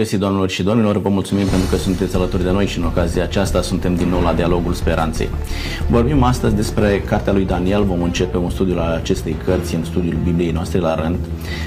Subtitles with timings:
[0.00, 2.84] Bun găsit, doamnelor și domnilor, vă mulțumim pentru că sunteți alături de noi și în
[2.84, 5.28] ocazia aceasta suntem din nou la Dialogul Speranței.
[5.90, 10.16] Vorbim astăzi despre cartea lui Daniel, vom începe un studiu al acestei cărți în studiul
[10.24, 11.16] Bibliei noastre la rând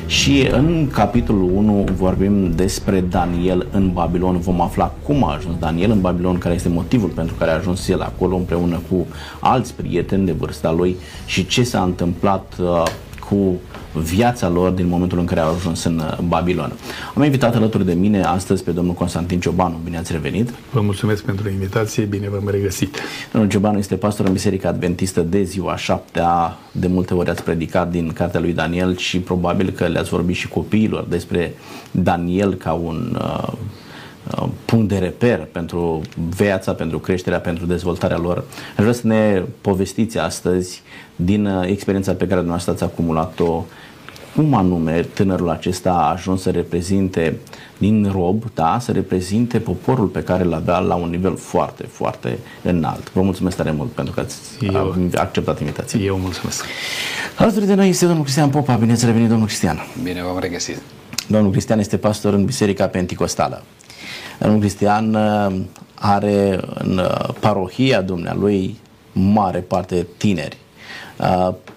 [0.05, 4.39] și în capitolul 1 vorbim despre Daniel în Babilon.
[4.39, 7.87] Vom afla cum a ajuns Daniel în Babilon, care este motivul pentru care a ajuns
[7.87, 9.07] el acolo împreună cu
[9.39, 10.95] alți prieteni de vârsta lui
[11.25, 12.83] și ce s-a întâmplat uh,
[13.29, 13.59] cu
[13.93, 16.73] viața lor din momentul în care au ajuns în uh, Babilon.
[17.15, 19.79] Am invitat alături de mine astăzi pe domnul Constantin Ciobanu.
[19.83, 20.49] Bine ați revenit!
[20.71, 22.97] Vă mulțumesc pentru invitație, bine v-am regăsit!
[23.31, 26.57] Domnul Ciobanu este pastor în Biserica Adventistă de ziua șaptea.
[26.71, 30.47] De multe ori ați predicat din cartea lui Daniel și probabil că le-ați vorbit și
[30.47, 31.53] copiilor despre
[31.91, 33.47] Daniel ca un uh,
[34.37, 36.01] uh punct de reper pentru
[36.35, 38.37] viața, pentru creșterea, pentru dezvoltarea lor.
[38.77, 40.81] Aș vrea să ne povestiți astăzi
[41.15, 43.65] din uh, experiența pe care dumneavoastră ați acumulat-o
[44.35, 47.37] cum anume tânărul acesta a ajuns să reprezinte
[47.77, 52.37] din rob, da, să reprezinte poporul pe care îl avea la un nivel foarte, foarte
[52.61, 53.11] înalt.
[53.11, 55.99] Vă mulțumesc tare mult pentru că ați Eu, acceptat invitația.
[55.99, 56.65] Eu mulțumesc.
[57.37, 58.75] Alături de noi este domnul Cristian Popa.
[58.75, 59.79] Bine ați revenit, domnul Cristian.
[60.03, 60.77] Bine v-am regăsit.
[61.27, 63.63] Domnul Cristian este pastor în Biserica Penticostală.
[64.39, 65.55] Domnul Cristian uh,
[65.95, 68.77] are în uh, parohia dumnealui
[69.11, 70.57] mare parte tineri.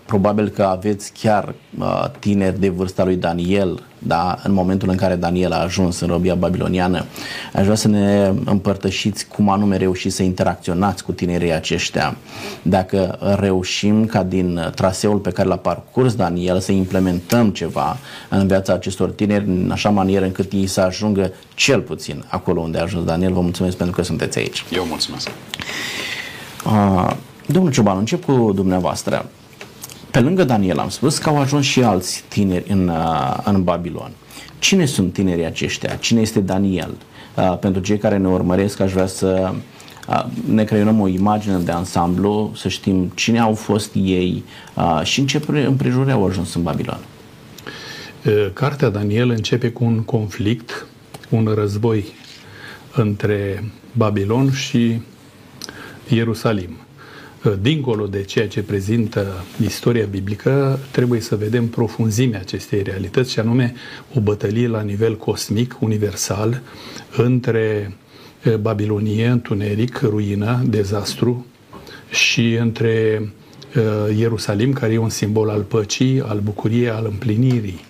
[0.06, 4.96] Uh, probabil că aveți chiar uh, tineri de vârsta lui Daniel, da, în momentul în
[4.96, 7.04] care Daniel a ajuns în robia babiloniană.
[7.54, 12.16] Aș vrea să ne împărtășiți cum anume reușiți să interacționați cu tinerii aceștia.
[12.62, 17.96] Dacă reușim ca din traseul pe care l-a parcurs Daniel să implementăm ceva
[18.28, 22.78] în viața acestor tineri în așa manieră încât ei să ajungă cel puțin acolo unde
[22.78, 23.32] a ajuns Daniel.
[23.32, 24.64] Vă mulțumesc pentru că sunteți aici.
[24.72, 25.30] Eu mulțumesc.
[26.66, 27.10] Uh,
[27.46, 29.26] domnul Ciobanu, încep cu dumneavoastră.
[30.16, 34.10] Pe lângă Daniel am spus că au ajuns și alți tineri în, uh, în Babilon.
[34.58, 35.94] Cine sunt tinerii aceștia?
[35.94, 36.96] Cine este Daniel?
[37.34, 39.52] Uh, pentru cei care ne urmăresc, aș vrea să
[40.08, 44.44] uh, ne creionăm o imagine de ansamblu, să știm cine au fost ei
[45.02, 46.98] și în ce împrejurări au ajuns în Babilon.
[48.52, 50.86] Cartea Daniel începe cu un conflict,
[51.28, 52.04] un război
[52.94, 55.00] între Babilon și
[56.08, 56.85] Ierusalim
[57.54, 63.74] dincolo de ceea ce prezintă istoria biblică, trebuie să vedem profunzimea acestei realități, și anume
[64.14, 66.62] o bătălie la nivel cosmic, universal,
[67.16, 67.96] între
[68.60, 71.46] Babilonie, întuneric, ruină, dezastru,
[72.10, 73.22] și între
[74.16, 77.80] Ierusalim, care e un simbol al păcii, al bucuriei, al împlinirii.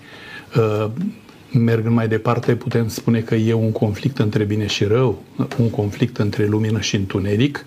[1.52, 5.22] Mergând mai departe, putem spune că e un conflict între bine și rău,
[5.58, 7.64] un conflict între lumină și întuneric,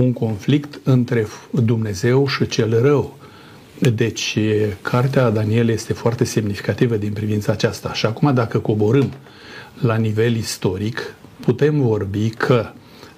[0.00, 3.16] un conflict între Dumnezeu și cel rău.
[3.94, 4.38] Deci,
[4.82, 7.92] cartea Daniel este foarte semnificativă din privința aceasta.
[7.92, 9.12] Și acum, dacă coborâm
[9.80, 12.66] la nivel istoric, putem vorbi că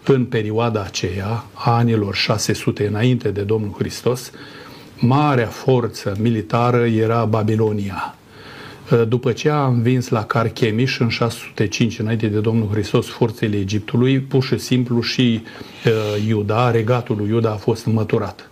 [0.05, 4.31] în perioada aceea, a anilor 600 înainte de Domnul Hristos,
[4.99, 8.15] marea forță militară era Babilonia.
[8.91, 14.21] Uh, după ce a învins la Carchemish în 605 înainte de Domnul Hristos forțele Egiptului,
[14.21, 15.43] pur și simplu și
[15.87, 18.51] uh, Iuda, regatul lui Iuda a fost măturat.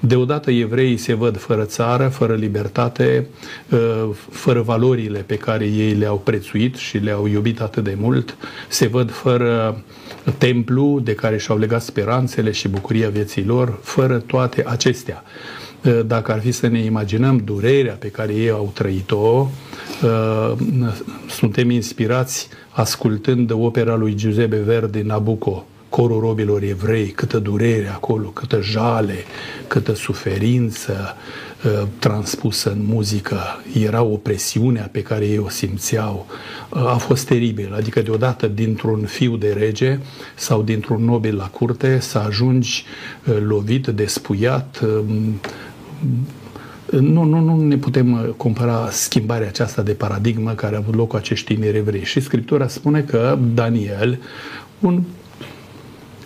[0.00, 3.26] Deodată evreii se văd fără țară, fără libertate,
[3.70, 8.36] uh, fără valorile pe care ei le-au prețuit și le-au iubit atât de mult,
[8.68, 9.84] se văd fără
[10.38, 15.22] templu de care și-au legat speranțele și bucuria vieții lor, fără toate acestea.
[16.06, 19.48] Dacă ar fi să ne imaginăm durerea pe care ei au trăit-o,
[20.02, 20.52] Uh,
[21.28, 28.60] suntem inspirați ascultând opera lui Giuseppe Verdi Nabucco, corul robilor evrei, câtă durere acolo, câtă
[28.62, 29.16] jale,
[29.66, 31.16] câtă suferință
[31.64, 33.38] uh, transpusă în muzică.
[33.82, 36.26] Era o presiune pe care ei o simțeau.
[36.70, 39.98] Uh, a fost teribil, adică deodată dintr-un fiu de rege
[40.34, 42.84] sau dintr-un nobil la curte să ajungi
[43.46, 44.84] lovit, despuiat,
[46.90, 51.08] nu, nu, nu ne putem uh, compara schimbarea aceasta de paradigmă care a avut loc
[51.08, 52.04] cu acești tineri evrei.
[52.04, 54.18] Și Scriptura spune că Daniel,
[54.80, 55.02] un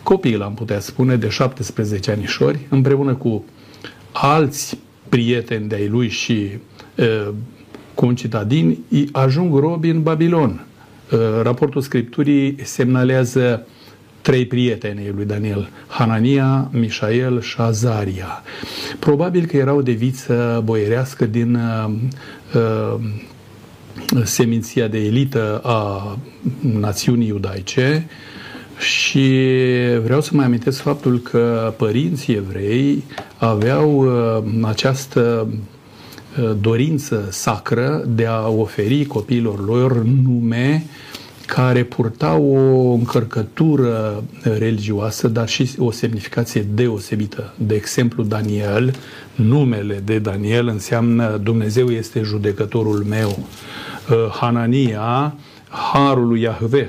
[0.03, 3.45] copil, am putea spune, de 17 anișori, împreună cu
[4.13, 4.79] alți
[5.09, 6.49] prieteni de-ai lui și
[6.97, 7.29] uh,
[7.95, 8.79] concitadini,
[9.13, 10.65] ajung robi în Babilon.
[11.13, 13.67] Uh, raportul Scripturii semnalează
[14.21, 18.43] trei prieteni lui Daniel, Hanania, Mișael și Azaria.
[18.99, 21.93] Probabil că erau de viță boierească din uh,
[22.55, 22.95] uh,
[24.25, 26.19] seminția de elită a
[26.61, 28.07] națiunii iudaice
[28.79, 29.29] și
[30.03, 33.05] vreau să mai amintesc faptul că părinții evrei
[33.39, 35.49] aveau uh, această
[36.43, 40.85] uh, dorință sacră de a oferi copiilor lor nume
[41.55, 47.55] care purtau o încărcătură religioasă, dar și o semnificație deosebită.
[47.57, 48.95] De exemplu, Daniel,
[49.35, 53.39] numele de Daniel înseamnă Dumnezeu este judecătorul meu.
[53.39, 55.35] Uh, Hanania,
[55.93, 56.89] harul lui Yahveh.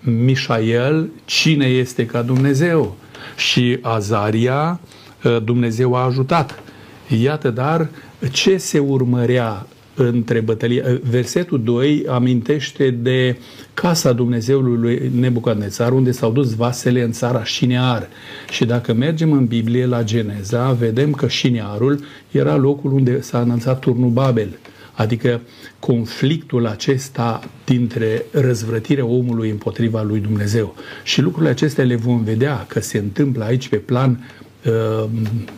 [0.00, 2.96] Mișael, cine este ca Dumnezeu?
[3.36, 4.80] Și Azaria,
[5.24, 6.62] uh, Dumnezeu a ajutat.
[7.08, 7.88] Iată, dar
[8.30, 11.00] ce se urmărea între bătălie.
[11.10, 13.36] Versetul 2 amintește de
[13.74, 18.08] casa Dumnezeului lui Nebucadnețar, unde s-au dus vasele în țara Șinear.
[18.50, 22.00] Și dacă mergem în Biblie la Geneza, vedem că Șinearul
[22.30, 24.58] era locul unde s-a anunțat turnul Babel.
[24.92, 25.40] Adică
[25.78, 30.74] conflictul acesta dintre răzvrătirea omului împotriva lui Dumnezeu.
[31.02, 34.30] Și lucrurile acestea le vom vedea că se întâmplă aici pe plan
[34.66, 35.04] uh,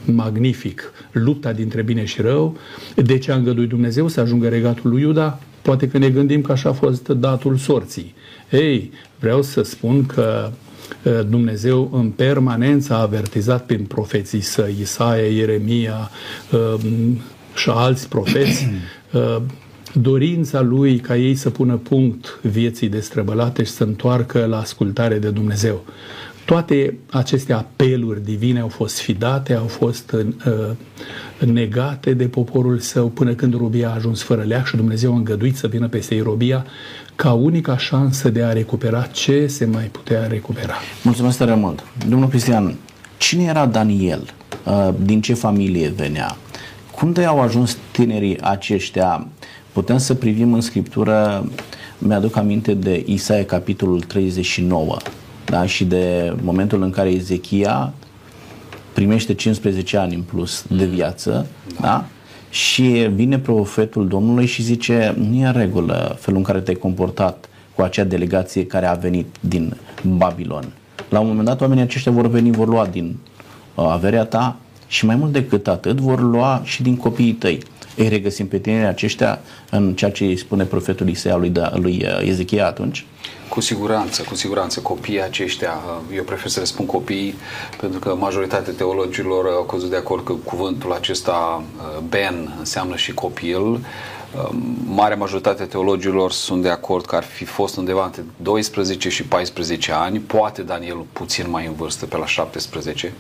[0.05, 0.93] magnific.
[1.13, 2.57] Lupta dintre bine și rău.
[2.95, 5.41] De ce a îngăduit Dumnezeu să ajungă regatul lui Iuda?
[5.63, 8.15] Poate că ne gândim că așa a fost datul sorții.
[8.51, 10.51] Ei, vreau să spun că
[11.03, 16.11] uh, Dumnezeu în permanență a avertizat prin profeții săi, Isaia, Ieremia
[16.53, 16.75] uh,
[17.55, 18.69] și alți profeți,
[19.13, 19.37] uh,
[19.93, 25.31] dorința lui ca ei să pună punct vieții destrăbălate și să întoarcă la ascultare de
[25.31, 25.85] Dumnezeu.
[26.45, 30.71] Toate aceste apeluri divine au fost sfidate, au fost uh,
[31.39, 35.57] negate de poporul său până când robia a ajuns fără leac și Dumnezeu a îngăduit
[35.57, 36.67] să vină peste ei robia
[37.15, 40.75] ca unica șansă de a recupera ce se mai putea recupera.
[41.03, 41.85] Mulțumesc tare mult.
[42.09, 42.75] Domnul Cristian,
[43.19, 44.33] cine era Daniel?
[44.65, 46.37] Uh, din ce familie venea?
[46.91, 49.27] Cum de au ajuns tinerii aceștia?
[49.73, 51.49] Putem să privim în Scriptură,
[51.99, 54.97] mi-aduc aminte de Isaia, capitolul 39,
[55.45, 55.67] da?
[55.67, 57.93] și de momentul în care Ezechia
[58.93, 61.47] primește 15 ani în plus de viață,
[61.81, 61.87] da?
[61.87, 62.05] da?
[62.51, 62.83] și
[63.15, 67.83] vine profetul Domnului și zice, nu e în regulă felul în care te-ai comportat cu
[67.83, 70.73] acea delegație care a venit din Babilon.
[71.09, 73.17] La un moment dat oamenii aceștia vor veni, vor lua din
[73.75, 74.57] uh, averea ta
[74.87, 77.59] și mai mult decât atât vor lua și din copiii tăi.
[77.97, 82.05] Îi regăsim pe tinerii aceștia în ceea ce îi spune profetul Isaia lui, da, lui
[82.05, 83.07] uh, Ezechia atunci?
[83.49, 84.81] Cu siguranță, cu siguranță.
[84.81, 87.35] Copiii aceștia, uh, eu prefer să le spun copii,
[87.81, 93.15] pentru că majoritatea teologilor au căzut de acord că cuvântul acesta, uh, ben, înseamnă și
[93.15, 93.81] copil.
[94.85, 99.93] Marea majoritate teologilor sunt de acord că ar fi fost undeva între 12 și 14
[99.93, 103.13] ani, poate Daniel puțin mai în vârstă, pe la 17.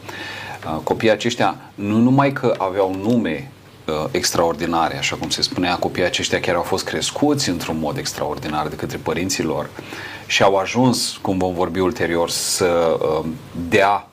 [0.82, 3.50] Copiii aceștia nu numai că aveau nume
[3.86, 8.68] uh, extraordinare, așa cum se spunea, copiii aceștia chiar au fost crescuți într-un mod extraordinar
[8.68, 9.70] de către părinții lor
[10.26, 13.26] și au ajuns, cum vom vorbi ulterior, să uh,
[13.68, 14.08] dea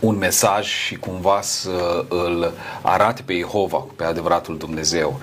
[0.00, 5.20] un mesaj și cumva să îl arate pe Jehova, pe adevăratul Dumnezeu.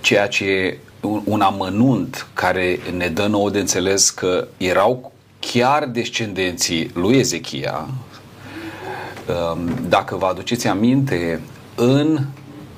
[0.00, 6.90] Ceea ce un, un amănunt care ne dă nouă de înțeles că erau chiar descendenții
[6.94, 7.88] lui Ezechia,
[9.52, 11.40] um, dacă vă aduceți aminte,
[11.76, 12.20] în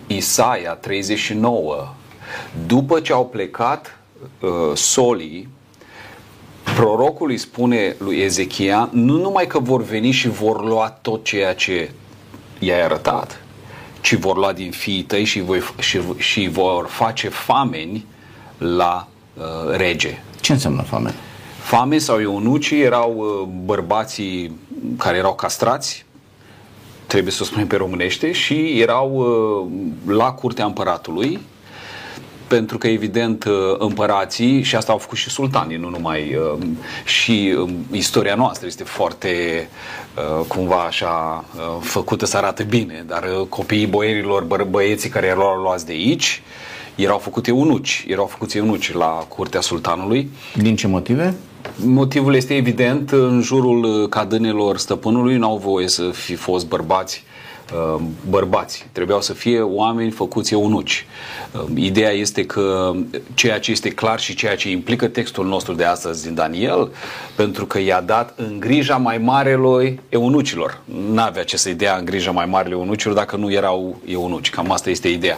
[0.07, 1.95] Isaia 39,
[2.67, 3.99] după ce au plecat
[4.41, 5.49] uh, solii,
[6.77, 11.55] prorocul îi spune lui Ezechia, nu numai că vor veni și vor lua tot ceea
[11.55, 11.91] ce
[12.59, 13.43] i-ai arătat,
[14.01, 18.07] ci vor lua din fiii tăi și, voi, și, și vor face fameni
[18.59, 20.23] la uh, rege.
[20.41, 21.15] Ce înseamnă fameni?
[21.63, 24.53] Fame sau eunucii erau uh, bărbații
[24.97, 26.07] care erau castrați,
[27.09, 31.39] trebuie să o spunem pe românește, și erau uh, la curtea împăratului,
[32.47, 36.67] pentru că, evident, uh, împărații, și asta au făcut și sultanii, nu numai, uh,
[37.05, 39.69] și um, istoria noastră este foarte,
[40.49, 41.45] cumva așa,
[41.81, 46.43] făcută să arate bine, dar copiii boierilor, bă, băieții care erau luați de aici,
[46.95, 50.31] erau făcute eunuci, erau făcuți eunuci la curtea sultanului.
[50.55, 51.35] Din ce motive?
[51.85, 57.25] Motivul este evident, în jurul uh, cadânelor stăpânului nu au voie să fi fost bărbați
[57.73, 58.87] uh, bărbați.
[58.93, 61.07] Trebuiau să fie oameni făcuți eunuci.
[61.53, 62.93] Uh, ideea este că
[63.35, 66.91] ceea ce este clar și ceea ce implică textul nostru de astăzi din Daniel,
[67.35, 70.81] pentru că i-a dat în grija mai marelui eunucilor.
[71.11, 74.51] N-avea ce să-i dea în grija mai marelui eunucilor dacă nu erau eunuci.
[74.51, 75.37] Cam asta este ideea.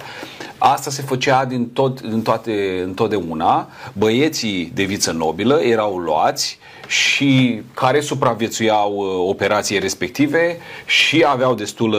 [0.63, 3.69] Asta se făcea din, tot, din toate, întotdeauna.
[3.93, 11.93] Băieții de viță nobilă erau luați și care supraviețuiau uh, operații respective și aveau destul,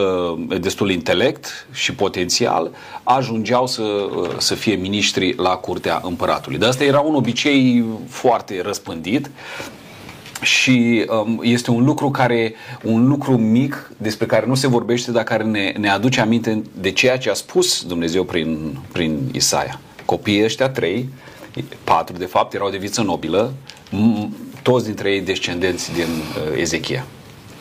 [0.49, 2.71] uh, destul intelect și potențial,
[3.03, 6.57] ajungeau să, uh, să fie miniștri la curtea împăratului.
[6.57, 9.29] De asta era un obicei foarte răspândit
[10.41, 15.23] și um, este un lucru care, un lucru mic despre care nu se vorbește, dar
[15.23, 19.79] care ne, ne aduce aminte de ceea ce a spus Dumnezeu prin, prin Isaia.
[20.05, 21.09] Copiii ăștia trei
[21.83, 23.53] patru de fapt, erau de viță nobilă,
[24.61, 27.05] toți dintre ei descendenți din uh, Ezechia.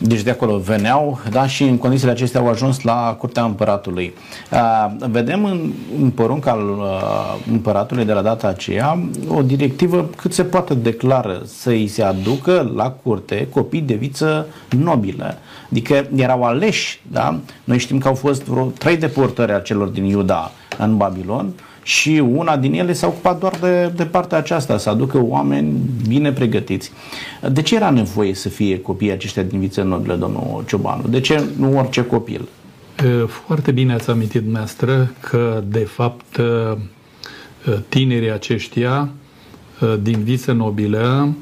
[0.03, 4.13] Deci de acolo veneau, da, și în condițiile acestea au ajuns la curtea împăratului.
[4.51, 10.33] Uh, vedem în, în porunca al uh, împăratului de la data aceea o directivă cât
[10.33, 15.35] se poate declară să îi se aducă la curte copii de viță nobilă.
[15.71, 17.39] Adică erau aleși, da?
[17.63, 21.70] Noi știm că au fost vreo trei deportări a celor din Iuda în Babilon, uh,
[21.83, 26.31] și una din ele s-a ocupat doar de, de partea aceasta, să aducă oameni bine
[26.31, 26.91] pregătiți.
[27.51, 31.07] De ce era nevoie să fie copiii aceștia din viță nobilă, domnul Ciobanu?
[31.07, 32.47] De ce nu orice copil?
[33.27, 36.39] Foarte bine ați amintit dumneavoastră că, de fapt,
[37.89, 39.09] tinerii aceștia
[40.01, 41.33] din viță nobilă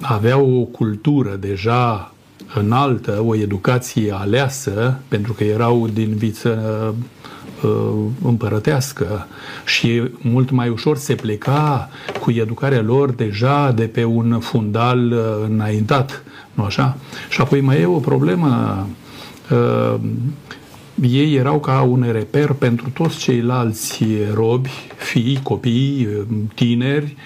[0.00, 2.14] aveau o cultură deja
[2.54, 6.94] înaltă, o educație aleasă, pentru că erau din viță
[7.62, 9.26] Uh, împărătească
[9.64, 11.88] și mult mai ușor se pleca
[12.20, 16.22] cu educarea lor deja de pe un fundal uh, înaintat,
[16.54, 16.96] nu așa?
[17.28, 18.86] Și apoi mai e o problemă
[19.50, 20.00] uh,
[21.02, 26.08] ei erau ca un reper pentru toți ceilalți robi, fii, copii,
[26.54, 27.16] tineri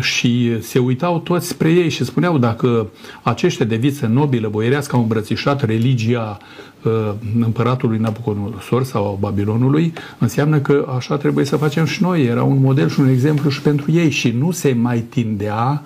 [0.00, 2.90] și se uitau toți spre ei și spuneau dacă
[3.22, 6.38] aceștia de viță nobilă boierească au îmbrățișat religia
[6.82, 12.24] Uh, împăratului Nabucodonosor sau Babilonului, înseamnă că așa trebuie să facem și noi.
[12.24, 15.82] Era un model și un exemplu și pentru ei și nu se mai tindea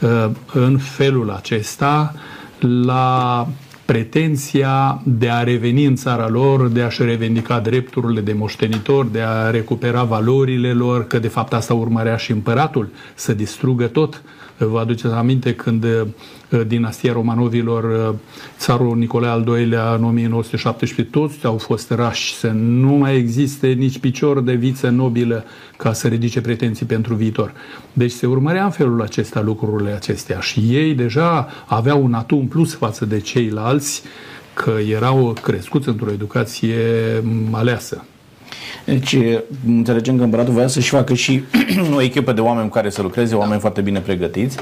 [0.00, 2.14] uh, în felul acesta
[2.58, 3.46] la
[3.90, 9.50] pretenția de a reveni în țara lor, de a-și revendica drepturile de moștenitor, de a
[9.50, 14.22] recupera valorile lor, că de fapt asta urmărea și împăratul, să distrugă tot.
[14.64, 15.84] Vă aduceți aminte când
[16.50, 18.14] Uh, dinastia Romanovilor, uh,
[18.58, 23.98] țarul Nicolae al II-lea în 1917, toți au fost rași să nu mai existe nici
[23.98, 25.44] picior de viță nobilă
[25.76, 27.52] ca să ridice pretenții pentru viitor.
[27.92, 32.46] Deci se urmărea în felul acesta lucrurile acestea și ei deja aveau un atu în
[32.46, 34.02] plus față de ceilalți
[34.54, 36.76] că erau crescuți într-o educație
[37.50, 38.04] aleasă.
[38.84, 39.16] Deci,
[39.66, 41.42] înțelegem că împăratul voia să-și facă și
[41.96, 43.60] o echipă de oameni cu care să lucreze, oameni da.
[43.60, 44.56] foarte bine pregătiți.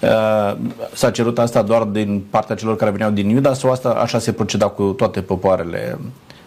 [0.00, 0.56] Uh,
[0.92, 4.32] s-a cerut asta doar din partea celor care veneau din Iuda sau asta așa se
[4.32, 5.98] proceda cu toate popoarele?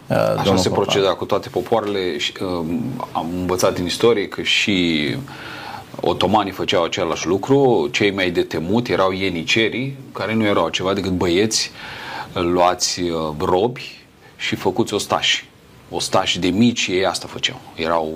[0.08, 0.82] Uh, așa se Popa?
[0.82, 2.00] proceda cu toate popoarele.
[2.42, 2.66] Uh,
[3.12, 5.08] am învățat din istorie că și
[6.02, 11.12] otomanii făceau același lucru, cei mai de temut erau ienicerii, care nu erau ceva decât
[11.12, 11.72] băieți
[12.34, 13.02] luați
[13.38, 14.06] robi
[14.38, 15.52] și făcuți ostași
[15.96, 17.62] ostași de mici, ei asta făceau.
[17.76, 18.08] Erau,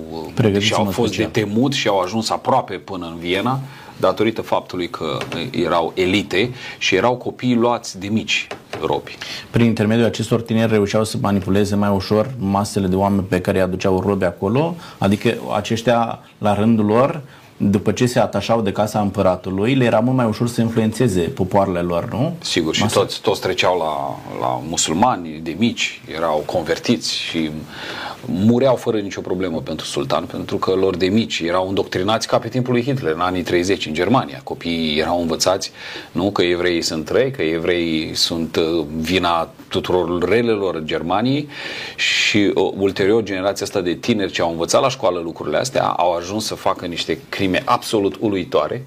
[0.58, 3.60] și au fost de temut și au ajuns aproape până în Viena
[4.00, 5.18] datorită faptului că
[5.50, 8.46] erau elite și erau copii luați de mici
[8.86, 9.16] robi.
[9.50, 13.62] Prin intermediul acestor tineri reușeau să manipuleze mai ușor masele de oameni pe care îi
[13.62, 17.22] aduceau robi acolo, adică aceștia la rândul lor
[17.60, 21.80] după ce se atașau de casa împăratului, le era mult mai ușor să influențeze popoarele
[21.80, 22.36] lor, nu?
[22.40, 27.50] Sigur, și toți, toți treceau la, la musulmani de mici, erau convertiți și
[28.24, 32.48] mureau fără nicio problemă pentru sultan, pentru că lor de mici erau îndoctrinați ca pe
[32.48, 34.40] timpul lui Hitler, în anii 30 în Germania.
[34.44, 35.72] Copiii erau învățați,
[36.12, 41.48] nu, că evreii sunt răi, că evreii sunt uh, vina tuturor relelor Germaniei
[41.96, 46.12] și uh, ulterior generația asta de tineri ce au învățat la școală lucrurile astea au
[46.12, 48.86] ajuns să facă niște crime absolut uluitoare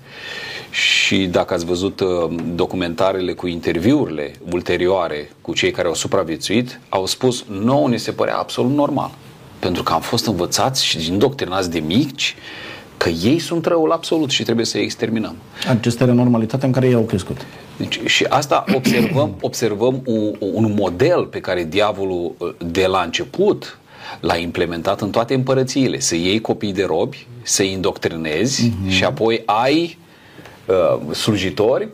[0.69, 2.07] și dacă ați văzut uh,
[2.55, 8.37] documentarele cu interviurile ulterioare cu cei care au supraviețuit, au spus, nouă ne se părea
[8.37, 9.11] absolut normal.
[9.59, 12.35] Pentru că am fost învățați și indoctrinați de mici
[12.97, 15.35] că ei sunt răul absolut și trebuie să-i exterminăm.
[15.67, 17.45] Acesta era normalitatea în care ei au crescut.
[17.77, 23.79] Deci, și asta observăm, observăm un, un model pe care diavolul uh, de la început
[24.19, 25.99] l-a implementat în toate împărățiile.
[25.99, 28.89] Să iei copii de robi, să-i indoctrinezi uh-huh.
[28.89, 29.97] și apoi ai
[30.65, 31.87] uh, slujitori,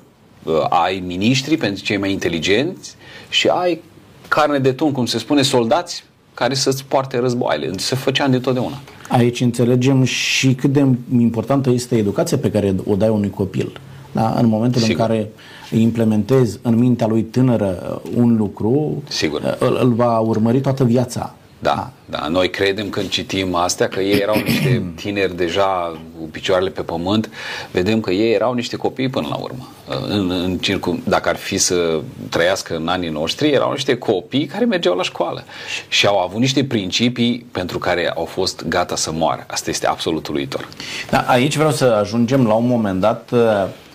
[0.44, 2.96] uh, ai miniștri pentru cei mai inteligenți
[3.30, 3.82] și ai
[4.28, 7.78] carne de tun, cum se spune, soldați care să-ți poarte războaiele.
[7.78, 8.78] Se făcea de totdeauna.
[9.10, 10.86] Aici înțelegem și cât de
[11.20, 13.80] importantă este educația pe care o dai unui copil.
[14.12, 14.36] Da?
[14.40, 15.00] În momentul Sigur.
[15.00, 15.30] în care
[15.72, 19.58] implementezi în mintea lui tânără un lucru, Sigur.
[19.60, 21.36] Îl, îl va urmări toată viața.
[21.60, 26.70] Da, da, noi credem când citim astea că ei erau niște tineri deja cu picioarele
[26.70, 27.30] pe pământ,
[27.72, 29.68] vedem că ei erau niște copii până la urmă.
[30.08, 34.66] În, în circum, dacă ar fi să trăiască în anii noștri, erau niște copii care
[34.66, 35.44] mergeau la școală
[35.88, 39.46] și au avut niște principii pentru care au fost gata să moară.
[39.48, 40.68] Asta este absolut uluitor.
[41.10, 43.34] Da, aici vreau să ajungem la un moment dat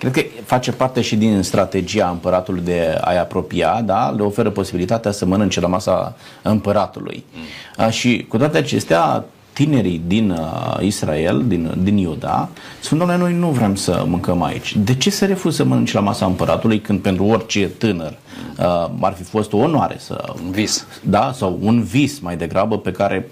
[0.02, 4.11] Cred că face parte și din strategia împăratului de a-i apropia, da?
[4.17, 7.25] le oferă posibilitatea să mănânce la masa împăratului.
[7.33, 7.85] Mm.
[7.85, 12.49] A, și cu toate acestea, tinerii din uh, Israel, din, din Iuda,
[12.80, 14.76] spun, doamne, noi nu vrem să mâncăm aici.
[14.76, 18.18] De ce se refuză să mănânci la masa împăratului când pentru orice tânăr
[18.59, 20.35] uh, ar fi fost o onoare să...
[20.44, 20.87] Un vis.
[21.02, 23.30] Da, sau un vis mai degrabă pe care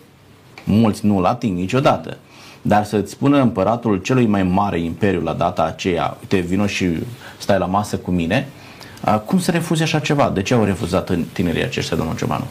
[0.65, 2.17] mulți nu-l ating niciodată.
[2.63, 6.87] Dar să-ți spună împăratul celui mai mare imperiu la data aceea, uite, vino și
[7.39, 8.49] stai la masă cu mine,
[9.27, 10.31] cum să refuze așa ceva?
[10.31, 12.47] De ce au refuzat tinerii aceștia, domnul Ciobanu?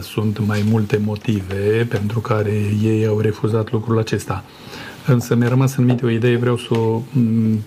[0.00, 2.52] Sunt mai multe motive pentru care
[2.82, 4.44] ei au refuzat lucrul acesta.
[5.06, 7.02] Însă mi-a rămas în minte o idee, vreau să o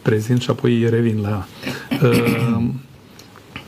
[0.02, 1.46] prezint și apoi revin la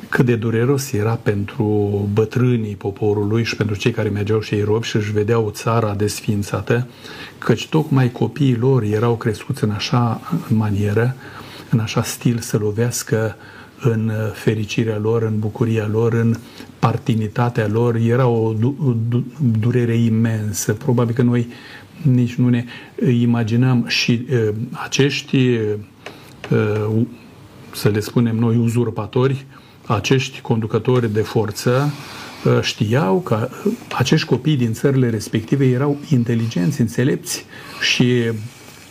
[0.09, 1.65] cât de dureros era pentru
[2.13, 6.87] bătrânii poporului și pentru cei care mergeau și ei robi și își vedeau țara desfințată,
[7.37, 11.15] căci tocmai copiii lor erau crescuți în așa manieră,
[11.69, 13.35] în așa stil să lovească
[13.79, 16.35] în fericirea lor, în bucuria lor, în
[16.79, 17.95] partinitatea lor.
[17.95, 18.53] Era o
[19.59, 20.73] durere imensă.
[20.73, 21.47] Probabil că noi
[22.01, 22.65] nici nu ne
[23.11, 25.37] imaginăm și uh, acești,
[26.51, 27.05] uh,
[27.71, 29.45] să le spunem noi, uzurpatori,
[29.85, 31.93] acești conducători de forță
[32.45, 33.49] uh, știau că
[33.97, 37.45] acești copii din țările respective erau inteligenți, înțelepți
[37.81, 38.31] și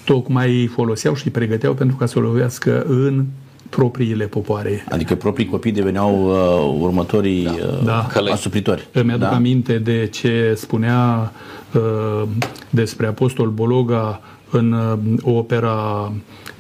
[0.05, 3.25] tocmai foloseau și pregăteau pentru ca să lovească în
[3.71, 4.85] propriile popoare.
[4.91, 7.45] Adică proprii copii deveneau uh, următorii
[7.85, 8.09] da.
[8.09, 8.33] Uh, da.
[8.33, 8.89] asupritori.
[8.93, 9.35] Îmi aduc da?
[9.35, 11.33] aminte de ce spunea
[11.75, 12.29] uh,
[12.71, 14.21] despre Apostol Bologa
[14.51, 16.13] în uh, opera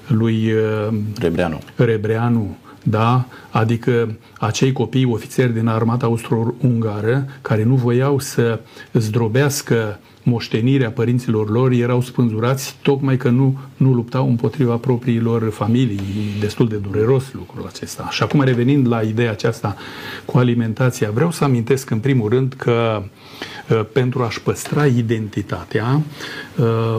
[0.06, 1.58] lui uh, Rebreanu.
[1.76, 3.24] Rebreanu da?
[3.50, 8.60] adică acei copii ofițeri din armata austro-ungară care nu voiau să
[8.92, 9.98] zdrobească
[10.28, 16.00] moștenirea părinților lor erau spânzurați tocmai că nu, nu luptau împotriva propriilor familii.
[16.40, 18.08] Destul de dureros lucrul acesta.
[18.10, 19.76] Și acum revenind la ideea aceasta
[20.24, 23.02] cu alimentația, vreau să amintesc în primul rând că
[23.68, 26.02] uh, pentru a-și păstra identitatea,
[26.56, 26.96] uh,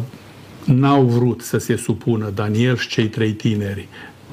[0.65, 3.87] n-au vrut să se supună Daniel și cei trei tineri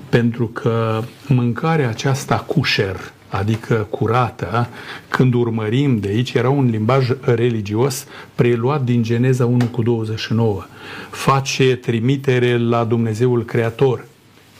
[0.08, 4.68] pentru că mâncarea aceasta cușer, adică curată,
[5.08, 10.64] când urmărim de aici, era un limbaj religios preluat din Geneza 1 cu 29.
[11.10, 14.06] Face trimitere la Dumnezeul Creator,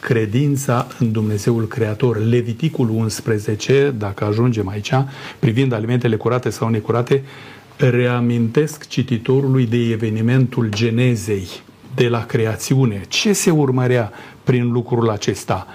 [0.01, 2.19] credința în Dumnezeul Creator.
[2.19, 4.93] Leviticul 11, dacă ajungem aici,
[5.39, 7.25] privind alimentele curate sau necurate,
[7.77, 11.49] reamintesc cititorului de evenimentul Genezei,
[11.95, 13.01] de la creațiune.
[13.09, 14.13] Ce se urmărea
[14.45, 15.67] prin lucrul acesta?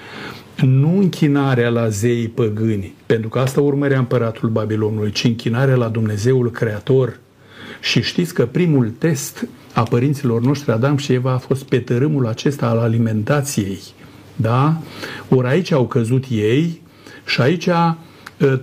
[0.61, 6.51] Nu închinarea la zeii păgâni, pentru că asta urmărea împăratul Babilonului, ci închinarea la Dumnezeul
[6.51, 7.19] Creator.
[7.81, 12.27] Și știți că primul test a părinților noștri, Adam și Eva, a fost pe tărâmul
[12.27, 13.79] acesta al alimentației.
[14.35, 14.81] Da?
[15.29, 16.81] Ori aici au căzut ei
[17.25, 17.97] și aici Ă,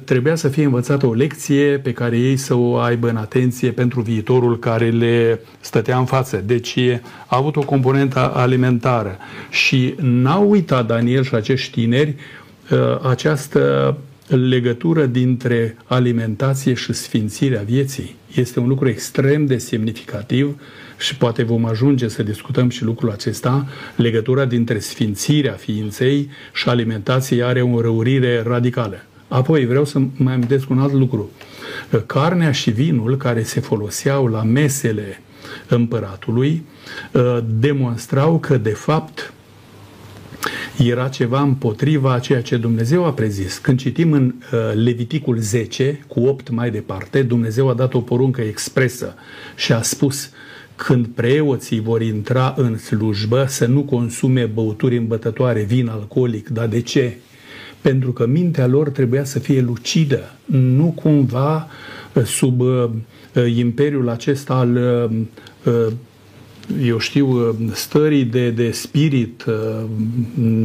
[0.05, 4.01] trebuia să fie învățată o lecție pe care ei să o aibă în atenție pentru
[4.01, 6.43] viitorul care le stătea în față.
[6.47, 6.79] Deci
[7.27, 9.17] a avut o componentă alimentară
[9.51, 12.15] și n-au uitat Daniel și acești tineri
[12.73, 13.97] ă, această
[14.29, 18.17] legătură dintre alimentație și sfințirea vieții.
[18.35, 20.61] Este un lucru extrem de semnificativ
[20.99, 27.43] și poate vom ajunge să discutăm și lucrul acesta, legătura dintre sfințirea ființei și alimentației
[27.43, 28.97] are o răurire radicală.
[29.29, 31.31] Apoi vreau să mai amintesc un alt lucru.
[32.07, 35.21] Carnea și vinul care se foloseau la mesele
[35.69, 36.65] împăratului
[37.15, 39.33] ă, demonstrau că de fapt
[40.79, 43.59] era ceva împotriva a ceea ce Dumnezeu a prezis.
[43.59, 48.41] Când citim în ă, Leviticul 10, cu 8 mai departe, Dumnezeu a dat o poruncă
[48.41, 49.15] expresă
[49.57, 50.31] și a spus
[50.77, 56.49] când preoții vor intra în slujbă să nu consume băuturi îmbătătoare, vin alcoolic.
[56.49, 57.17] Dar de ce?
[57.81, 61.69] Pentru că mintea lor trebuia să fie lucidă, nu cumva
[62.13, 62.89] uh, sub uh,
[63.35, 64.79] uh, imperiul acesta al,
[66.83, 69.45] eu știu, stării de, de spirit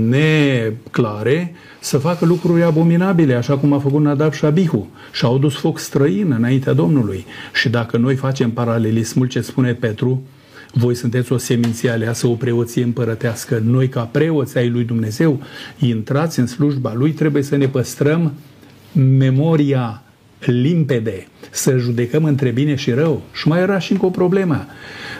[0.10, 4.90] neclare, să facă lucruri abominabile, așa cum a făcut Nadab și Abihu.
[5.12, 7.26] Și au dus foc străin înaintea Domnului.
[7.54, 10.22] Și dacă noi facem paralelismul ce spune Petru,
[10.74, 13.62] voi sunteți o seminție aleasă, o preoție împărătească.
[13.66, 15.42] Noi, ca preoți ai lui Dumnezeu,
[15.80, 18.34] intrați în slujba lui, trebuie să ne păstrăm
[18.94, 20.04] memoria
[20.40, 23.22] limpede, să judecăm între bine și rău.
[23.34, 24.66] Și mai era și încă o problemă.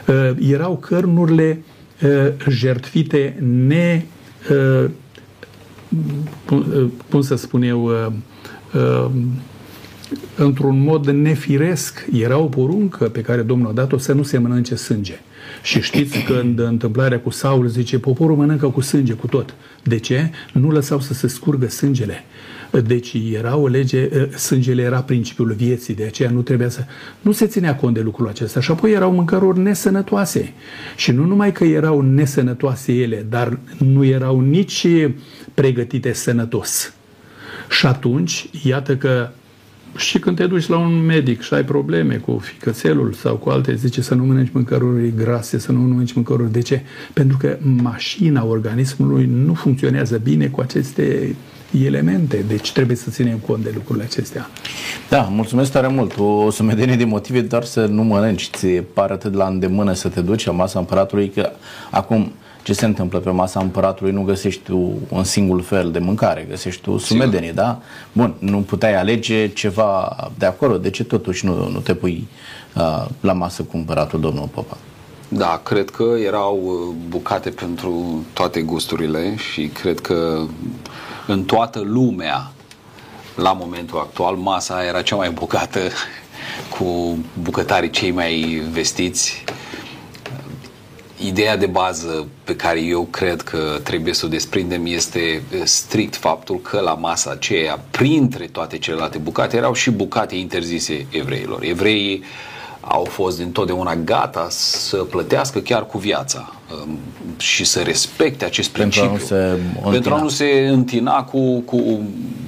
[0.06, 1.62] Uh, erau cărnurile
[2.02, 2.10] uh,
[2.48, 3.36] jertfite
[3.66, 4.04] ne...
[4.50, 4.90] Uh,
[7.10, 7.90] cum să spun eu
[10.36, 12.06] într-un mod nefiresc.
[12.12, 15.20] Era o poruncă pe care Domnul a dat-o să nu se mănânce sânge.
[15.62, 19.54] Și știți că în întâmplarea cu Saul zice, poporul mănâncă cu sânge, cu tot.
[19.82, 20.30] De ce?
[20.52, 22.24] Nu lăsau să se scurgă sângele.
[22.84, 26.84] Deci era o lege, sângele era principiul vieții, de aceea nu trebuia să...
[27.20, 28.60] Nu se ținea cont de lucrul acesta.
[28.60, 30.52] Și apoi erau mâncăruri nesănătoase.
[30.96, 34.86] Și nu numai că erau nesănătoase ele, dar nu erau nici
[35.54, 36.94] pregătite sănătos.
[37.70, 39.28] Și atunci, iată că
[39.96, 43.74] și când te duci la un medic și ai probleme cu ficățelul sau cu alte,
[43.74, 46.52] zice să nu mănânci mâncăruri grase, să nu mănânci mâncăruri.
[46.52, 46.82] De ce?
[47.12, 51.36] Pentru că mașina organismului nu funcționează bine cu aceste
[51.84, 54.50] elemente, deci trebuie să ținem cont de lucrurile acestea.
[55.08, 56.18] Da, mulțumesc tare mult.
[56.18, 58.50] O sumedenie de motive doar să nu mănânci.
[58.50, 61.50] Ți pare atât la îndemână să te duci la masa împăratului că
[61.90, 66.46] acum ce se întâmplă pe masa împăratului, nu găsești tu un singur fel de mâncare,
[66.48, 67.80] găsești tu sumedenie, da?
[68.12, 72.28] Bun, nu puteai alege ceva de acolo, de ce totuși nu, nu te pui
[72.74, 74.76] uh, la masă cu împăratul domnul Popa?
[75.28, 80.42] Da, cred că erau uh, bucate pentru toate gusturile și cred că
[81.26, 82.52] în toată lumea,
[83.36, 85.80] la momentul actual, masa era cea mai bogată
[86.78, 89.44] cu bucătarii cei mai vestiți
[91.24, 96.60] Ideea de bază pe care eu cred că trebuie să o desprindem este strict faptul
[96.60, 101.62] că la masa aceea, printre toate celelalte bucate, erau și bucate interzise evreilor.
[101.62, 102.22] Evreii
[102.84, 106.54] au fost dintotdeauna gata să plătească chiar cu viața
[106.86, 106.98] um,
[107.36, 109.08] și să respecte acest principiu.
[109.08, 112.00] Pentru a nu se, pentru a nu se întina cu, cu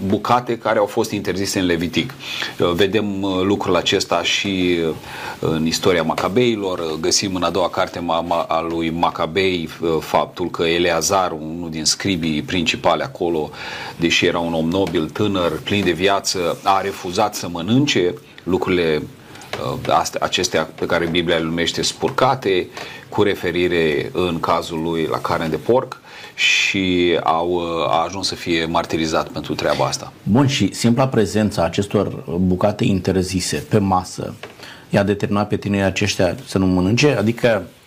[0.07, 2.15] bucate care au fost interzise în Levitic.
[2.59, 4.95] Uh, vedem uh, lucrul acesta și uh,
[5.39, 6.99] în istoria Macabeilor.
[7.01, 8.05] Găsim în a doua carte
[8.49, 9.69] a lui Macabei
[10.01, 13.51] faptul că Eleazar, unul din scribii principale acolo,
[13.97, 19.03] deși era un om nobil, tânăr, plin de viață, a refuzat să mănânce lucrurile
[20.21, 22.67] acestea pe care Biblia le numește spurcate,
[23.09, 26.01] cu referire în cazul lui la carne de porc
[26.35, 30.13] și au, a ajuns să fie martirizat pentru treaba asta.
[30.23, 34.35] Bun, și simpla prezența acestor bucate interzise pe masă
[34.91, 37.11] i-a determinat pe tinerii aceștia să nu mănânce?
[37.19, 37.84] Adică uh,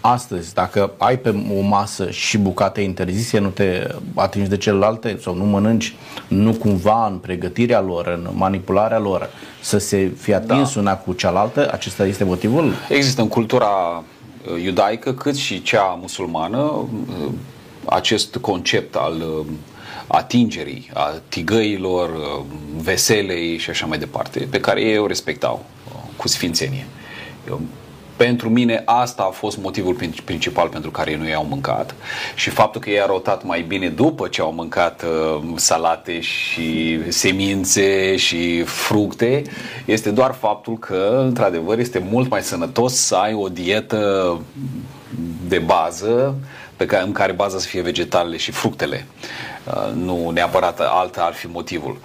[0.00, 5.34] astăzi, dacă ai pe o masă și bucate interzise, nu te atingi de celelalte sau
[5.34, 5.94] nu mănânci,
[6.28, 10.80] nu cumva în pregătirea lor, în manipularea lor, să se fie atins da.
[10.80, 12.72] una cu cealaltă, acesta este motivul?
[12.88, 14.02] Există în cultura
[14.50, 17.32] Uh, iudaică cât și cea musulmană uh,
[17.84, 19.46] acest concept al uh,
[20.06, 22.10] atingerii, a tigăilor,
[22.76, 25.64] veselei și așa mai departe, pe care ei o respectau
[26.16, 26.86] cu sfințenie.
[27.48, 27.60] Eu
[28.16, 31.94] pentru mine asta a fost motivul principal pentru care ei nu i-au mâncat
[32.34, 36.98] și faptul că ei au rotat mai bine după ce au mâncat uh, salate și
[37.08, 39.42] semințe și fructe
[39.84, 44.40] este doar faptul că într-adevăr este mult mai sănătos să ai o dietă
[45.48, 46.34] de bază
[46.76, 49.06] pe care, în care baza să fie vegetalele și fructele.
[49.64, 51.98] Uh, nu neapărat alta ar fi motivul.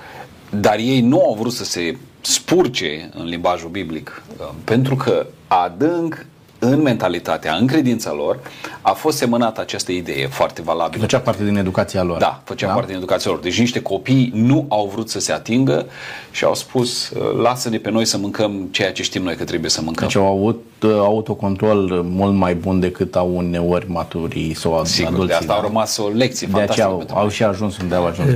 [0.50, 6.26] Dar ei nu au vrut să se spurce în limbajul biblic, uh, pentru că adânc
[6.64, 8.40] în mentalitatea, în credința lor,
[8.82, 11.02] a fost semănată această idee foarte valabilă.
[11.02, 12.18] Făcea parte din educația lor.
[12.18, 12.74] Da, făcea da?
[12.74, 13.40] parte din educația lor.
[13.40, 15.86] Deci niște copii nu au vrut să se atingă
[16.32, 19.70] și au spus, uh, lasă-ne pe noi să mâncăm ceea ce știm noi că trebuie
[19.70, 20.08] să mâncăm.
[20.08, 25.28] Deci au avut uh, autocontrol mult mai bun decât au uneori maturii sau Sigur, adulții.
[25.28, 25.54] de asta da?
[25.54, 28.30] au rămas o lecție de aceea au, au și ajuns unde au ajuns.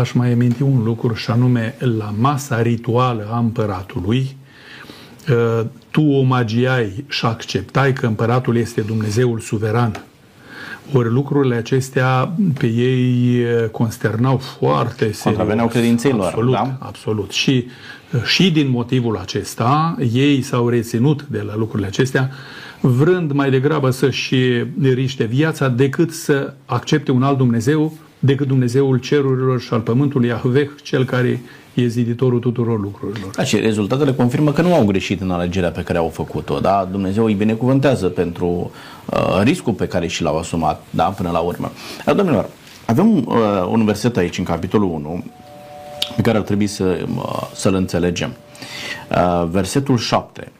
[0.00, 4.36] Aș mai aminti un lucru și anume la masa rituală a împăratului,
[5.90, 10.04] tu omagiai și acceptai că împăratul este Dumnezeul suveran.
[10.92, 15.22] Ori lucrurile acestea pe ei consternau foarte serios.
[15.22, 16.24] Contraveneau credinței lor.
[16.24, 16.76] Absolut, da?
[16.78, 17.30] absolut.
[17.30, 17.66] Și,
[18.24, 22.30] și din motivul acesta, ei s-au reținut de la lucrurile acestea,
[22.80, 24.34] vrând mai degrabă să-și
[24.82, 27.92] riște viața decât să accepte un alt Dumnezeu
[28.24, 31.42] decât Dumnezeul cerurilor și al pământului, Yahveh, cel care
[31.74, 33.30] e ziditorul tuturor lucrurilor.
[33.36, 36.58] Da, și rezultatele confirmă că nu au greșit în alegerea pe care au făcut-o.
[36.58, 36.88] Da?
[36.90, 38.70] Dumnezeu îi binecuvântează pentru
[39.10, 41.04] uh, riscul pe care și l-au asumat da?
[41.04, 41.70] până la urmă.
[42.04, 42.48] Dar, domnilor,
[42.86, 43.34] avem uh,
[43.68, 45.24] un verset aici, în capitolul 1,
[46.16, 48.32] pe care ar trebui să, uh, să-l înțelegem.
[49.10, 50.52] Uh, versetul 7.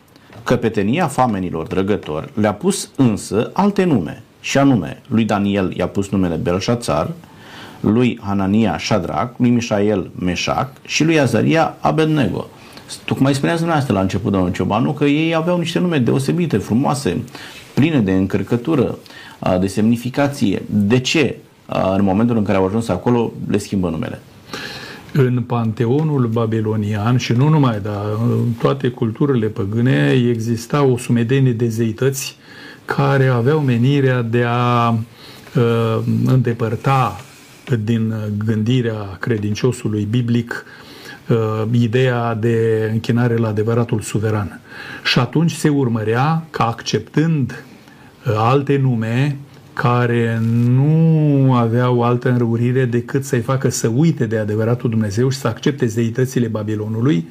[0.42, 6.34] Căpetenia famenilor drăgători le-a pus însă alte nume, și anume, lui Daniel i-a pus numele
[6.34, 7.10] Belșațar,
[7.84, 12.46] lui Hanania Shadrach, lui Mișael Meșac și lui Azaria Abednego.
[13.04, 17.22] Tocmai spuneați dumneavoastră la început, domnul Ciobanu, că ei aveau niște nume deosebite, frumoase,
[17.74, 18.98] pline de încărcătură,
[19.60, 20.62] de semnificație.
[20.70, 21.36] De ce
[21.96, 24.20] în momentul în care au ajuns acolo le schimbă numele?
[25.12, 31.68] În panteonul babilonian și nu numai, dar în toate culturile păgâne exista o sumedenie de
[31.68, 32.36] zeități
[32.84, 37.20] care aveau menirea de a uh, îndepărta
[37.70, 40.64] din gândirea credinciosului biblic
[41.28, 44.60] uh, ideea de închinare la adevăratul suveran.
[45.04, 47.64] Și atunci se urmărea că acceptând
[48.26, 49.36] uh, alte nume
[49.72, 55.48] care nu aveau altă înrăurire decât să-i facă să uite de adevăratul Dumnezeu și să
[55.48, 57.28] accepte zeitățile Babilonului,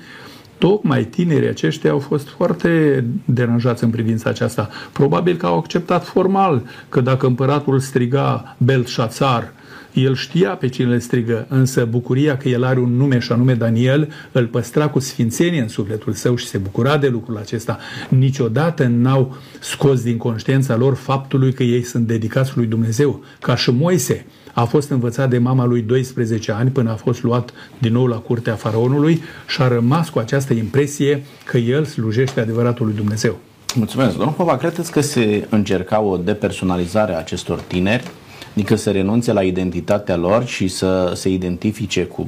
[0.57, 4.69] tocmai tinerii aceștia au fost foarte deranjați în privința aceasta.
[4.91, 9.53] Probabil că au acceptat formal că dacă împăratul striga Belșațar,
[9.93, 13.53] el știa pe cine le strigă, însă bucuria că el are un nume și anume
[13.53, 17.77] Daniel îl păstra cu sfințenie în sufletul său și se bucura de lucrul acesta.
[18.10, 23.71] Niciodată n-au scos din conștiința lor faptului că ei sunt dedicați lui Dumnezeu, ca și
[23.71, 28.06] Moise a fost învățat de mama lui 12 ani până a fost luat din nou
[28.06, 33.38] la curtea faraonului și a rămas cu această impresie că el slujește adevăratul lui Dumnezeu.
[33.75, 34.15] Mulțumesc.
[34.15, 38.12] Domnul Papa, credeți că se încerca o depersonalizare a acestor tineri
[38.53, 42.27] Adică să renunțe la identitatea lor și să se identifice cu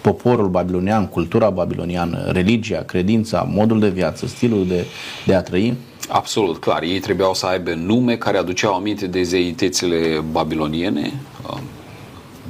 [0.00, 4.84] poporul babilonian, cultura babiloniană, religia, credința, modul de viață, stilul de,
[5.26, 5.74] de a trăi?
[6.08, 6.82] Absolut, clar.
[6.82, 11.12] Ei trebuiau să aibă nume care aduceau aminte de zeitățile babiloniene.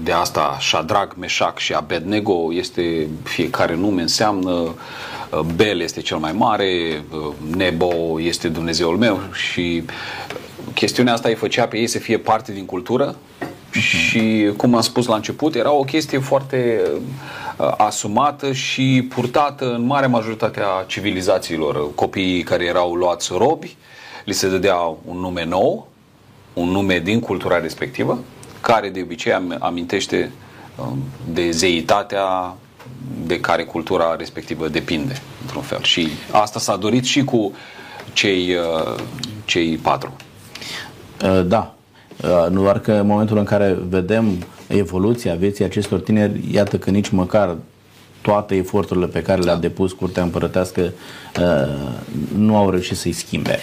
[0.03, 4.75] De asta Shadrach, Meshach și Abednego este fiecare nume înseamnă
[5.57, 7.03] Bel este cel mai mare,
[7.57, 9.83] Nebo este Dumnezeul meu și
[10.75, 13.73] chestiunea asta îi făcea pe ei să fie parte din cultură uh-huh.
[13.73, 16.81] și, cum am spus la început, era o chestie foarte
[17.57, 21.95] uh, asumată și purtată în mare majoritatea civilizațiilor.
[21.95, 23.77] Copiii care erau luați robi,
[24.25, 25.89] li se dădea un nume nou,
[26.53, 28.19] un nume din cultura respectivă,
[28.61, 30.31] care de obicei amintește
[30.77, 30.87] uh,
[31.33, 32.57] de zeitatea
[33.27, 35.83] de care cultura respectivă depinde, într-un fel.
[35.83, 37.53] Și asta s-a dorit și cu
[38.13, 38.95] cei, uh,
[39.45, 40.17] cei patru.
[41.25, 41.75] Uh, da.
[42.23, 44.27] Uh, nu doar că în momentul în care vedem
[44.67, 47.57] evoluția vieții acestor tineri, iată că nici măcar
[48.23, 51.91] toate eforturile pe care le-a depus Curtea Împărătească uh,
[52.37, 53.59] nu au reușit să-i schimbe.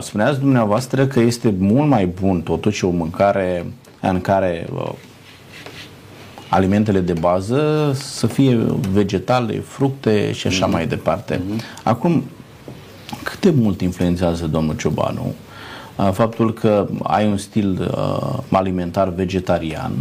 [0.00, 3.66] Spuneați dumneavoastră că este mult mai bun totuși o mâncare
[4.00, 4.68] în care
[6.48, 8.56] alimentele de bază să fie
[8.92, 10.72] vegetale, fructe și așa mm-hmm.
[10.72, 11.36] mai departe.
[11.36, 11.82] Mm-hmm.
[11.82, 12.24] Acum,
[13.22, 15.34] cât de mult influențează domnul Ciobanu
[16.12, 19.92] faptul că ai un stil uh, alimentar vegetarian,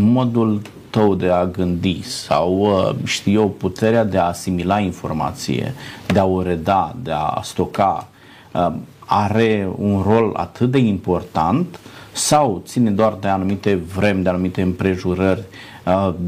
[0.00, 5.74] modul tău de a gândi sau, uh, știu eu, puterea de a asimila informație,
[6.06, 8.08] de a o reda, de a stoca,
[8.52, 8.72] uh,
[9.04, 11.78] are un rol atât de important
[12.12, 15.42] sau ține doar de anumite vremi, de anumite împrejurări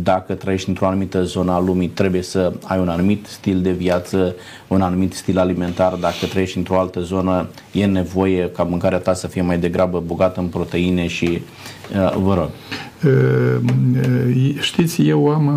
[0.02, 4.34] dacă trăiești într-o anumită zonă a lumii, trebuie să ai un anumit stil de viață,
[4.68, 5.94] un anumit stil alimentar.
[5.94, 10.40] Dacă trăiești într-o altă zonă, e nevoie ca mâncarea ta să fie mai degrabă bogată
[10.40, 11.42] în proteine și
[12.22, 12.50] vă rog.
[14.60, 15.48] Știți, eu am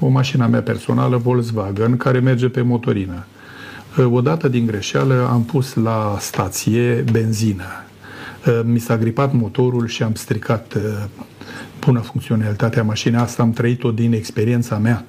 [0.00, 3.24] o mașină mea personală, Volkswagen, care merge pe motorină.
[4.10, 7.64] Odată din greșeală am pus la stație benzină.
[8.64, 10.76] Mi s-a gripat motorul și am stricat
[11.84, 13.18] bună funcționalitate a mașinii.
[13.18, 15.04] Asta am trăit-o din experiența mea.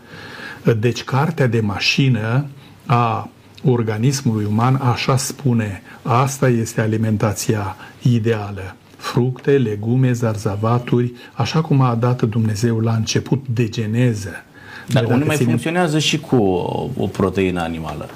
[0.79, 2.45] Deci cartea de mașină
[2.86, 3.29] a
[3.63, 5.81] organismului uman așa spune.
[6.01, 8.75] Asta este alimentația ideală.
[8.97, 14.43] Fructe, legume, zarzavaturi, așa cum a dat Dumnezeu la început de geneză
[14.88, 15.49] dar unde mai ținem...
[15.49, 18.10] funcționează și cu o, o proteină animală.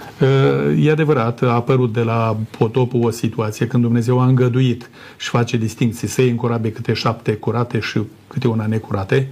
[0.80, 5.58] E adevărat, a apărut de la potopul o situație când Dumnezeu a îngăduit și face
[5.58, 9.28] distinții, să iei în corabie câte șapte curate și câte una necurate.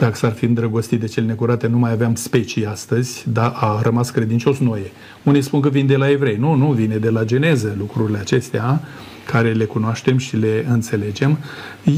[0.00, 4.10] Dacă s-ar fi îndrăgostit de cele necurate, nu mai aveam specii astăzi, dar a rămas
[4.10, 4.92] credincios Noe.
[5.22, 6.36] Unii spun că vin de la evrei.
[6.36, 8.80] Nu, nu, vine de la geneză lucrurile acestea
[9.26, 11.38] care le cunoaștem și le înțelegem.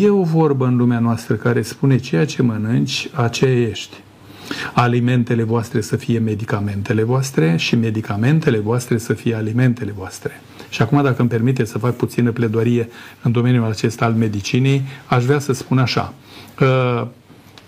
[0.01, 3.97] E o vorbă în lumea noastră care spune ceea ce mănânci, aceea ești
[4.75, 10.41] alimentele voastre să fie medicamentele voastre și medicamentele voastre să fie alimentele voastre.
[10.69, 12.89] Și acum, dacă îmi permite să fac puțină pledoarie
[13.23, 16.15] în domeniul acesta al medicinii, aș vrea să spun așa.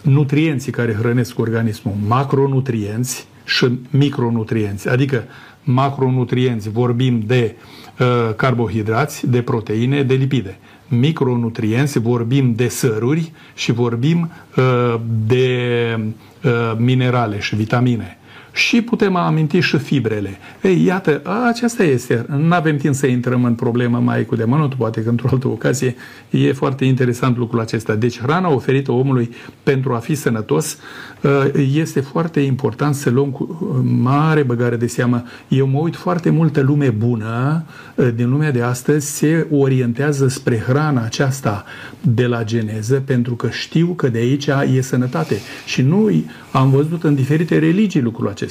[0.03, 5.25] Nutrienții care hrănesc organismul, macronutrienți și micronutrienți, adică
[5.63, 7.55] macronutrienți vorbim de
[7.99, 10.59] uh, carbohidrați, de proteine, de lipide
[10.89, 14.95] micronutrienți, vorbim de săruri și vorbim uh,
[15.27, 15.99] de
[16.45, 18.18] uh, minerale și vitamine.
[18.59, 20.39] Și putem aminti și fibrele.
[20.63, 22.27] Ei, iată, aceasta este.
[22.29, 25.95] Nu avem timp să intrăm în problemă mai cu demănut, poate că într-o altă ocazie
[26.31, 27.95] e foarte interesant lucrul acesta.
[27.95, 29.31] Deci hrana oferită omului
[29.63, 30.79] pentru a fi sănătos
[31.25, 35.23] ă, este foarte important să luăm cu mare băgare de seamă.
[35.49, 37.65] Eu mă uit foarte multă lume bună
[37.99, 41.65] ă, din lumea de astăzi se orientează spre hrana aceasta
[42.01, 45.37] de la geneză pentru că știu că de aici e sănătate.
[45.67, 48.47] Și noi am văzut în diferite religii lucrul acesta.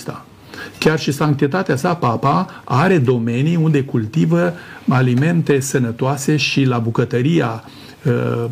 [0.80, 4.54] Chiar și sanctitatea sa, papa, are domenii unde cultivă
[4.88, 7.64] alimente sănătoase și la bucătăria
[8.06, 8.46] uh,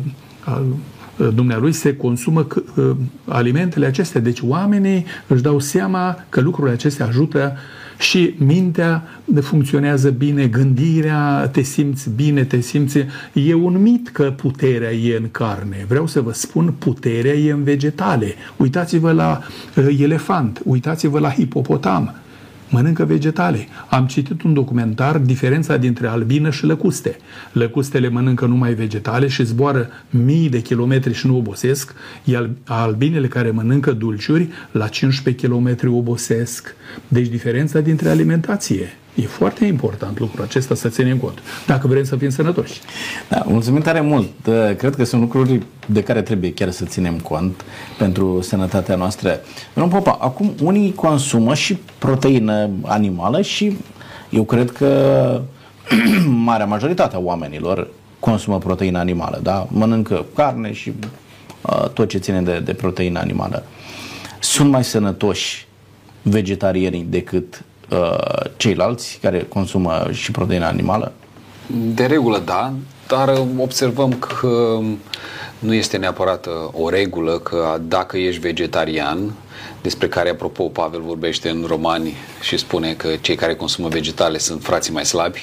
[0.46, 0.62] uh,
[1.34, 2.90] dumnealui se consumă uh,
[3.28, 4.20] alimentele acestea.
[4.20, 7.56] Deci oamenii își dau seama că lucrurile acestea ajută
[7.98, 9.04] și mintea
[9.40, 12.98] funcționează bine, gândirea, te simți bine, te simți...
[13.32, 15.84] E un mit că puterea e în carne.
[15.88, 18.34] Vreau să vă spun, puterea e în vegetale.
[18.56, 19.40] Uitați-vă la
[19.76, 22.14] uh, elefant, uitați-vă la hipopotam
[22.68, 23.68] mănâncă vegetale.
[23.88, 27.16] Am citit un documentar, diferența dintre albină și lăcuste.
[27.52, 33.50] Lăcustele mănâncă numai vegetale și zboară mii de kilometri și nu obosesc, iar albinele care
[33.50, 36.74] mănâncă dulciuri la 15 km obosesc.
[37.08, 38.96] Deci diferența dintre alimentație.
[39.16, 42.80] E foarte important lucrul acesta să ținem cont, dacă vrem să fim sănătoși.
[43.28, 44.28] Da, mulțumim tare mult.
[44.76, 47.64] Cred că sunt lucruri de care trebuie chiar să ținem cont
[47.98, 49.40] pentru sănătatea noastră.
[49.74, 53.76] Domnul Popa, acum unii consumă și proteină animală și
[54.30, 55.40] eu cred că
[56.44, 59.66] marea majoritatea oamenilor consumă proteină animală, da?
[59.70, 60.92] Mănâncă carne și
[61.62, 63.64] uh, tot ce ține de, de proteină animală.
[64.40, 65.66] Sunt mai sănătoși
[66.22, 71.12] vegetarianii decât uh, ceilalți care consumă și proteină animală?
[71.94, 72.72] De regulă, da,
[73.06, 74.78] dar observăm că
[75.58, 79.32] nu este neapărat uh, o regulă că dacă ești vegetarian,
[79.82, 84.62] despre care, apropo, Pavel vorbește în romani și spune că cei care consumă vegetale sunt
[84.62, 85.42] frații mai slabi.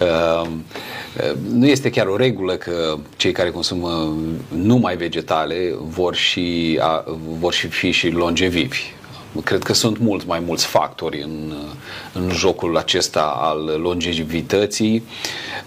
[0.00, 4.16] Uh, uh, nu este chiar o regulă că cei care consumă
[4.48, 6.78] numai vegetale vor și,
[7.38, 8.94] vor și fi și longevivi.
[9.44, 11.52] Cred că sunt mult mai mulți factori în,
[12.12, 15.02] în jocul acesta al longevității.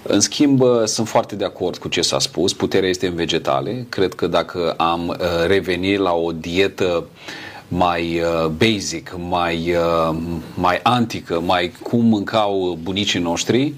[0.02, 2.54] În schimb, sunt foarte de acord cu ce s-a spus.
[2.54, 3.86] Puterea este în vegetale.
[3.89, 5.15] Cred că dacă am uh,
[5.48, 7.06] reveni la o dietă
[7.67, 9.76] mai uh, basic, mai,
[10.10, 10.17] uh,
[10.54, 13.74] mai antică, mai cum mâncau bunicii noștri,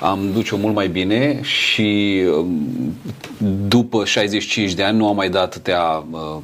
[0.00, 2.96] am duce-o mult mai bine și um,
[3.68, 6.36] după 65 de ani nu am mai dat atâtea, uh,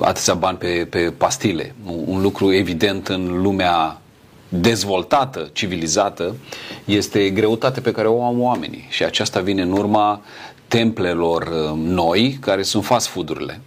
[0.00, 1.74] atâția bani pe, pe pastile.
[2.04, 4.00] Un lucru evident în lumea
[4.48, 6.36] dezvoltată, civilizată,
[6.84, 10.20] este greutatea pe care o au oamenii și aceasta vine în urma
[10.68, 13.60] templelor uh, noi, care sunt fast food-urile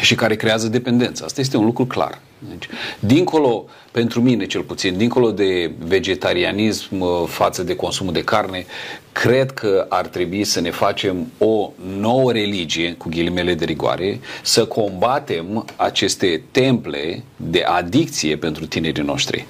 [0.00, 1.24] și care creează dependență.
[1.24, 2.18] Asta este un lucru clar.
[2.38, 8.66] Deci, dincolo, pentru mine cel puțin, dincolo de vegetarianism uh, față de consumul de carne,
[9.12, 14.66] cred că ar trebui să ne facem o nouă religie, cu ghilimele de rigoare, să
[14.66, 19.46] combatem aceste temple de adicție pentru tinerii noștri.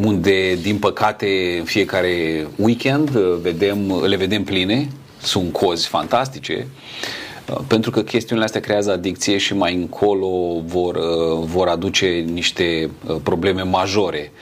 [0.00, 4.88] Unde, din păcate, în fiecare weekend uh, vedem, le vedem pline,
[5.20, 7.21] sunt cozi fantastice, Uh,
[7.66, 13.16] pentru că chestiunile astea creează adicție și mai încolo vor, uh, vor aduce niște uh,
[13.22, 14.32] probleme majore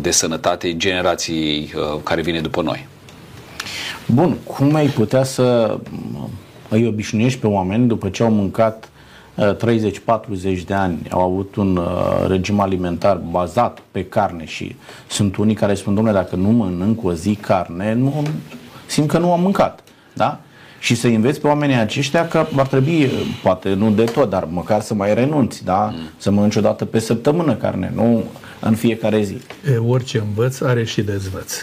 [0.00, 2.86] de sănătate generației care vine după noi.
[4.06, 5.78] Bun, cum ai putea să
[6.68, 8.90] îi obișnuiești pe oameni după ce au mâncat
[9.38, 11.80] 30-40 de ani, au avut un
[12.26, 17.12] regim alimentar bazat pe carne și sunt unii care spun, domnule, dacă nu mănânc o
[17.12, 18.26] zi carne, nu,
[18.86, 19.82] simt că nu am mâncat.
[20.12, 20.40] Da?
[20.78, 23.10] Și să înveți pe oamenii aceștia că ar trebui,
[23.42, 25.90] poate nu de tot, dar măcar să mai renunți, da?
[25.92, 25.98] Mm.
[26.16, 28.24] Să mănânci o dată pe săptămână carne, nu
[28.60, 29.36] în fiecare zi.
[29.72, 31.54] E, orice învăț are și dezvăț.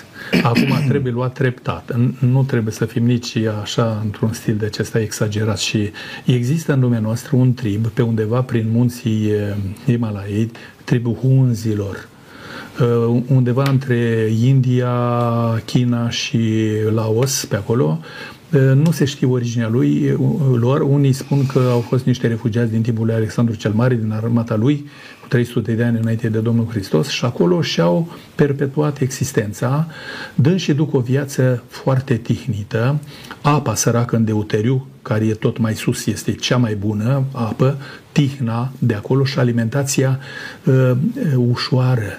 [0.43, 1.95] Acum trebuie luat treptat.
[2.19, 5.91] Nu trebuie să fim nici așa într-un stil de acesta exagerat și
[6.25, 9.31] există în lumea noastră un trib pe undeva prin munții
[9.85, 10.51] Himalai,
[10.83, 12.07] tribul Hunzilor,
[13.27, 14.91] undeva între India,
[15.65, 17.99] China și Laos, pe acolo,
[18.59, 20.17] nu se știe originea lui,
[20.53, 20.81] lor.
[20.81, 24.55] Unii spun că au fost niște refugiați din timpul lui Alexandru cel Mare, din armata
[24.55, 24.85] lui,
[25.21, 29.87] cu 300 de ani înainte de Domnul Hristos și acolo și-au perpetuat existența,
[30.35, 32.99] dând și duc o viață foarte tihnită.
[33.41, 37.77] Apa săracă în deuteriu, care e tot mai sus, este cea mai bună apă,
[38.11, 40.19] tihna de acolo și alimentația
[40.63, 40.91] uh,
[41.35, 42.11] ușoară.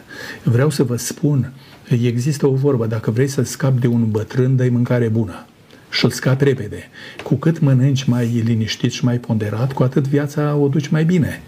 [0.42, 1.52] Vreau să vă spun,
[1.88, 5.46] există o vorbă, dacă vrei să scapi de un bătrân, dai mâncare bună
[5.94, 6.88] și îl scapi repede.
[7.22, 11.42] Cu cât mănânci mai liniștit și mai ponderat, cu atât viața o duci mai bine.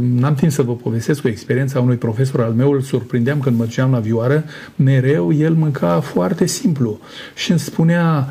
[0.00, 3.64] N-am timp să vă povestesc cu experiența unui profesor al meu, îl surprindeam când mă
[3.64, 4.44] duceam la vioară,
[4.76, 7.00] mereu el mânca foarte simplu
[7.34, 8.28] și îmi spunea,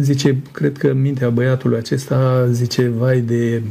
[0.00, 3.62] zice, cred că în mintea băiatului acesta, zice, vai de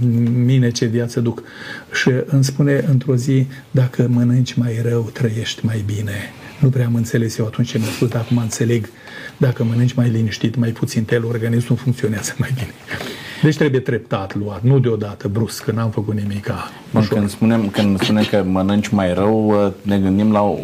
[0.46, 1.44] mine ce viață duc.
[1.92, 6.34] Și îmi spune într-o zi, dacă mănânci mai rău, trăiești mai bine.
[6.60, 8.90] Nu prea am înțeles eu atunci ce mi-a spus, dar acum înțeleg.
[9.38, 12.70] Dacă mănânci mai liniștit, mai puțin tel, organismul funcționează mai bine.
[13.44, 16.52] Deci trebuie treptat luat, nu deodată, brusc, că n-am făcut nimic.
[16.92, 20.58] Bun, când, spunem, când spunem că mănânci mai rău, ne gândim la o,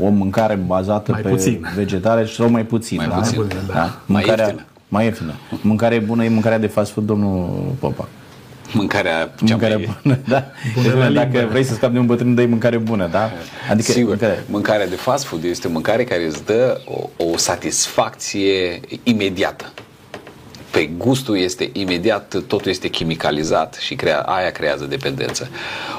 [0.00, 1.66] o mâncare bazată Mai pe puțin.
[1.74, 2.96] vegetare sau mai puțin.
[2.96, 3.14] Mai da?
[3.14, 3.74] puțin, da.
[3.74, 4.66] Mai Mâncarea, ieftină.
[4.88, 5.32] mai ieftină.
[5.62, 8.08] Mâncarea bună e mâncarea de fast food, domnul Popa.
[8.72, 9.96] Mâncarea cea Mâncarea mai...
[10.02, 10.44] bună, da.
[10.74, 11.48] Bună Deci, la dacă limbă.
[11.50, 13.30] vrei să scapi de un bătrân, dai mâncare bună, da?
[13.70, 16.80] Adică, Sigur, mâncare- mâncarea de fast food este o mâncare care îți dă
[17.16, 19.72] o, o satisfacție imediată.
[20.70, 25.48] Pe gustul este imediat, totul este chimicalizat și crea, aia creează dependență.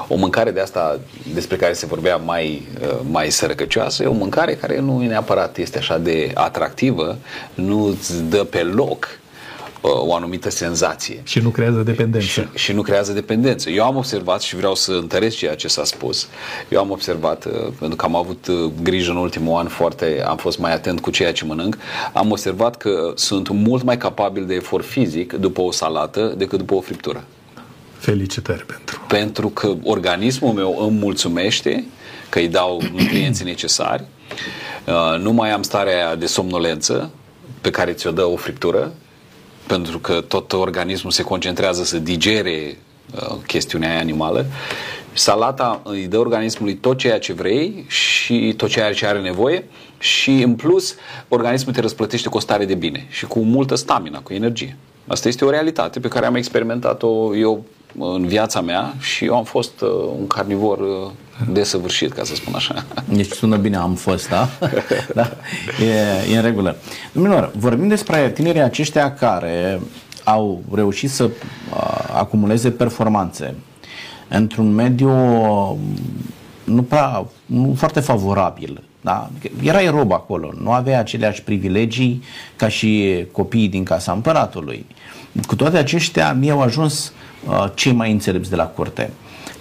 [0.08, 0.98] O mâncare de asta
[1.34, 5.78] despre care se vorbea mai, uh, mai sărăcăcioasă e o mâncare care nu neapărat este
[5.78, 7.18] așa de atractivă,
[7.54, 9.23] nu îți dă pe loc uh,
[9.88, 11.20] o anumită senzație.
[11.24, 12.26] Și nu creează dependență.
[12.26, 13.70] Și, și nu creează dependență.
[13.70, 16.28] Eu am observat și vreau să întăresc ceea ce s-a spus.
[16.68, 20.36] Eu am observat, uh, pentru că am avut uh, grijă în ultimul an foarte, am
[20.36, 21.76] fost mai atent cu ceea ce mănânc,
[22.12, 26.74] am observat că sunt mult mai capabil de efort fizic după o salată decât după
[26.74, 27.24] o friptură.
[27.98, 29.00] Felicitări pentru.
[29.08, 31.84] Pentru că organismul meu îmi mulțumește
[32.28, 34.04] că îi dau nutrienții necesari,
[34.86, 37.10] uh, nu mai am starea aia de somnolență
[37.60, 38.92] pe care ți-o dă o friptură,
[39.66, 42.78] pentru că tot organismul se concentrează să digere
[43.14, 44.46] uh, chestiunea aia animală.
[45.12, 49.64] Salata îi dă organismului tot ceea ce vrei și tot ceea ce are nevoie
[50.04, 50.94] și în plus
[51.28, 54.76] organismul te răsplătește cu o stare de bine și cu multă stamina, cu energie.
[55.06, 57.64] Asta este o realitate pe care am experimentat-o eu
[57.98, 59.88] în viața mea și eu am fost uh,
[60.18, 61.10] un carnivor uh,
[61.52, 62.84] desăvârșit, ca să spun așa.
[63.16, 64.48] Deci sună bine, am fost, da?
[65.14, 65.30] da?
[65.84, 66.76] E, e în regulă.
[67.12, 69.80] Domnilor, vorbim despre tinerii aceștia care
[70.24, 71.30] au reușit să uh,
[72.12, 73.54] acumuleze performanțe
[74.28, 75.76] într-un mediu uh,
[76.64, 78.82] nu prea, nu foarte favorabil.
[79.04, 79.30] Da?
[79.62, 82.22] Era rob acolo, nu avea aceleași privilegii
[82.56, 84.86] ca și copiii din casa împăratului.
[85.46, 87.12] Cu toate aceștia, mie au ajuns
[87.48, 89.10] uh, cei mai înțelepți de la curte.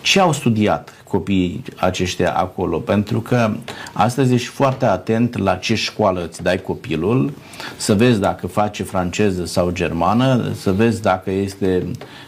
[0.01, 2.77] Ce au studiat copiii aceștia acolo?
[2.77, 3.55] Pentru că
[3.93, 7.33] astăzi ești foarte atent la ce școală îți dai copilul,
[7.77, 11.85] să vezi dacă face franceză sau germană, să vezi dacă este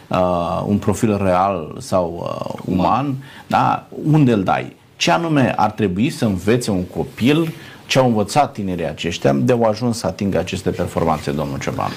[0.08, 3.14] uh, un profil real sau uh, uman,
[3.46, 3.86] da?
[4.04, 4.76] unde îl dai?
[4.96, 7.52] Ce anume ar trebui să învețe un copil,
[7.86, 11.90] ce au învățat tinerii aceștia de au ajuns să atingă aceste performanțe, domnul Cioban?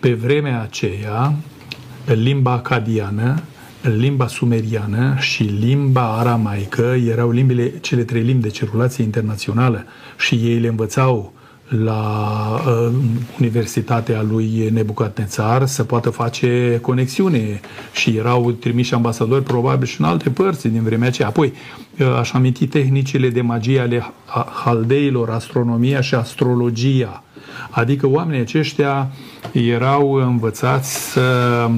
[0.00, 1.34] Pe vremea aceea,
[2.04, 3.42] limba acadiană,
[3.82, 9.84] limba sumeriană și limba aramaică erau limbile, cele trei limbi de circulație internațională
[10.18, 11.32] și ei le învățau
[11.78, 12.92] la uh,
[13.38, 17.60] Universitatea lui Nebucadnețar să poată face conexiune
[17.92, 21.28] și erau trimiși ambasadori probabil și în alte părți din vremea aceea.
[21.28, 21.52] Apoi,
[21.98, 24.12] uh, aș aminti tehnicile de magie ale
[24.64, 27.22] haldeilor, astronomia și astrologia.
[27.70, 29.10] Adică oamenii aceștia
[29.52, 31.74] erau învățați să uh,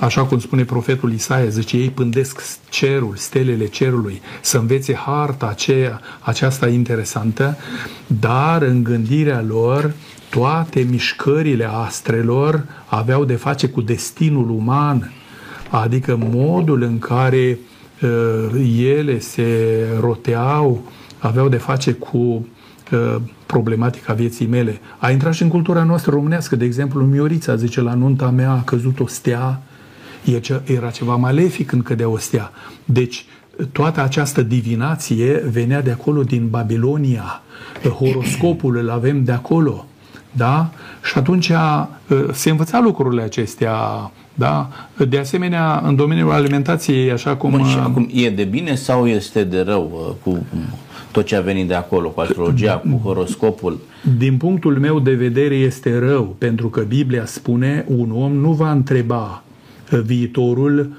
[0.00, 6.00] așa cum spune profetul Isaia, zice, ei pândesc cerul, stelele cerului, să învețe harta aceea,
[6.20, 7.56] aceasta interesantă,
[8.06, 9.94] dar în gândirea lor
[10.30, 15.12] toate mișcările astrelor aveau de face cu destinul uman,
[15.70, 17.58] adică modul în care
[18.02, 20.82] uh, ele se roteau,
[21.18, 24.80] aveau de face cu uh, problematica vieții mele.
[24.98, 28.62] A intrat și în cultura noastră românească, de exemplu, Miorița zice, la nunta mea a
[28.62, 29.62] căzut o stea,
[30.64, 32.50] era ceva malefic când cădea o stea.
[32.84, 33.24] Deci,
[33.72, 37.42] toată această divinație venea de acolo din Babilonia.
[37.98, 39.86] Horoscopul îl avem de acolo.
[40.32, 40.70] Da?
[41.04, 41.52] Și atunci
[42.32, 43.74] se învăța lucrurile acestea.
[44.34, 44.68] Da?
[45.08, 47.50] De asemenea, în domeniul alimentației, așa cum...
[47.50, 50.46] Bun, și acum e de bine sau este de rău cu
[51.10, 53.78] tot ce a venit de acolo, cu astrologia, cu horoscopul?
[54.18, 58.70] Din punctul meu de vedere este rău, pentru că Biblia spune un om nu va
[58.70, 59.42] întreba
[59.90, 60.92] viitorul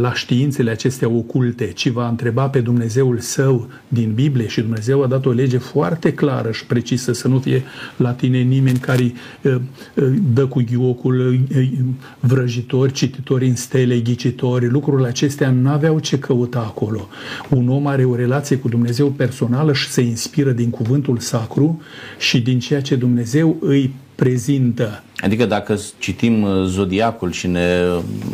[0.00, 5.06] la științele acestea oculte, ci va întreba pe Dumnezeul său din Biblie și Dumnezeu a
[5.06, 7.62] dat o lege foarte clară și precisă să nu fie
[7.96, 9.12] la tine nimeni care
[10.32, 11.40] dă cu ghiocul
[12.20, 14.68] vrăjitori, cititori în stele, ghicitori.
[14.68, 17.08] Lucrurile acestea nu aveau ce căuta acolo.
[17.50, 21.82] Un om are o relație cu Dumnezeu personală și se inspiră din cuvântul sacru
[22.18, 25.02] și din ceea ce Dumnezeu îi prezintă.
[25.16, 27.68] Adică dacă citim uh, Zodiacul și ne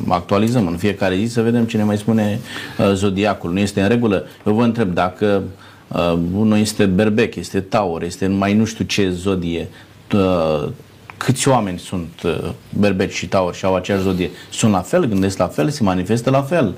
[0.09, 2.41] actualizăm în fiecare zi să vedem ce ne mai spune
[2.79, 3.53] uh, Zodiacul.
[3.53, 4.25] Nu este în regulă?
[4.47, 5.43] Eu vă întreb dacă
[5.89, 9.69] uh, unul este berbec, este taur, este mai nu știu ce zodie,
[10.15, 10.69] uh,
[11.17, 14.31] câți oameni sunt uh, berbeci și taur și au aceeași zodie?
[14.51, 16.75] Sunt la fel, gândesc la fel, se manifestă la fel.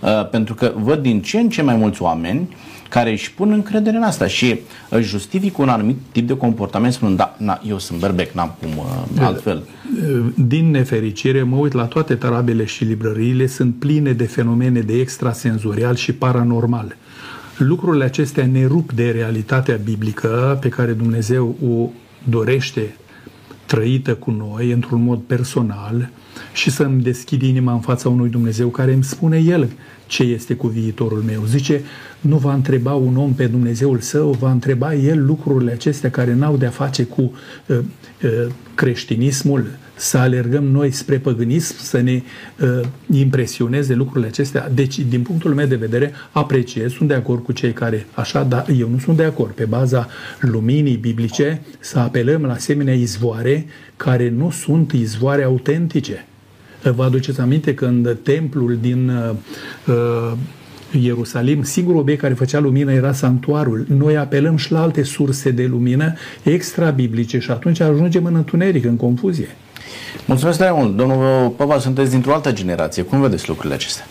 [0.00, 2.56] Uh, pentru că văd din ce în ce mai mulți oameni
[2.88, 7.16] care își pun încredere în asta și își justifică un anumit tip de comportament spunând,
[7.16, 9.62] da, na, eu sunt berbec, n-am cum uh, altfel.
[10.34, 15.94] Din nefericire, mă uit la toate tarabele și librăriile, sunt pline de fenomene de extrasenzorial
[15.94, 16.96] și paranormal.
[17.56, 21.88] Lucrurile acestea ne rup de realitatea biblică pe care Dumnezeu o
[22.28, 22.96] dorește
[23.66, 26.10] trăită cu noi într-un mod personal
[26.52, 29.68] și să-mi deschid inima în fața unui Dumnezeu care îmi spune El
[30.08, 31.44] ce este cu viitorul meu.
[31.44, 31.82] Zice,
[32.20, 36.56] nu va întreba un om pe Dumnezeul său, va întreba el lucrurile acestea care n-au
[36.56, 37.20] de-a face cu
[37.66, 37.78] uh,
[38.22, 38.30] uh,
[38.74, 42.22] creștinismul, să alergăm noi spre păgânism, să ne
[42.60, 42.80] uh,
[43.12, 44.70] impresioneze lucrurile acestea.
[44.74, 48.66] Deci, din punctul meu de vedere, apreciez, sunt de acord cu cei care așa, dar
[48.78, 49.50] eu nu sunt de acord.
[49.50, 50.08] Pe baza
[50.40, 56.26] luminii biblice, să apelăm la asemenea izvoare care nu sunt izvoare autentice.
[56.82, 59.34] Vă aduceți aminte când templul din uh,
[59.94, 60.32] uh
[60.90, 63.86] Ierusalim, singurul obiect care făcea lumină era santuarul.
[63.88, 66.12] Noi apelăm și la alte surse de lumină
[66.42, 69.56] extra-biblice și atunci ajungem în întuneric, în confuzie.
[70.26, 70.96] Mulțumesc tare mult.
[70.96, 73.02] Domnul Papa, sunteți dintr-o altă generație.
[73.02, 74.06] Cum vedeți lucrurile acestea?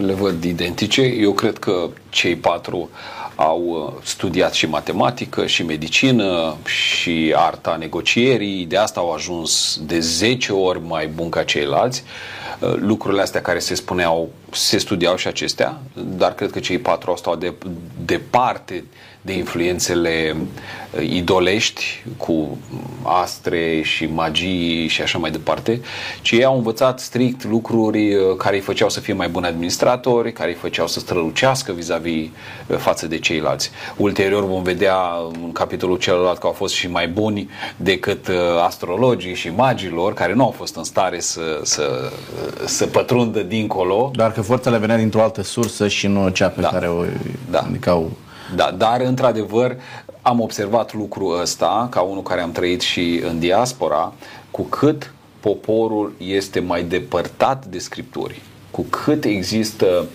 [0.00, 1.02] Le văd identice.
[1.02, 2.90] Eu cred că cei patru
[3.34, 8.64] au uh, studiat și matematică, și medicină, și arta negocierii.
[8.64, 12.02] De asta au ajuns de 10 ori mai bun ca ceilalți.
[12.60, 17.10] Uh, lucrurile astea care se spuneau, se studiau și acestea, dar cred că cei patru
[17.10, 17.54] au stat de,
[18.04, 18.84] departe de
[19.32, 22.58] influențele uh, idolești cu
[23.02, 25.80] astre și magii și așa mai departe,
[26.22, 30.32] ci ei au învățat strict lucruri uh, care îi făceau să fie mai buni administratori,
[30.32, 32.28] care îi făceau să strălucească vis-a-vis
[32.76, 33.70] față de ceilalți.
[33.96, 34.96] Ulterior vom vedea
[35.42, 38.28] în capitolul celălalt că au fost și mai buni decât
[38.64, 42.10] astrologii și magilor, care nu au fost în stare să, să
[42.66, 44.10] să pătrundă dincolo.
[44.12, 46.68] Doar că forțele venea dintr-o altă sursă și nu cea pe da.
[46.68, 47.04] care o
[47.50, 47.64] da.
[47.66, 48.10] indicau.
[48.54, 49.76] Da, dar într-adevăr
[50.22, 54.12] am observat lucrul ăsta ca unul care am trăit și în diaspora,
[54.50, 58.40] cu cât poporul este mai depărtat de scripturi,
[58.70, 60.06] cu cât există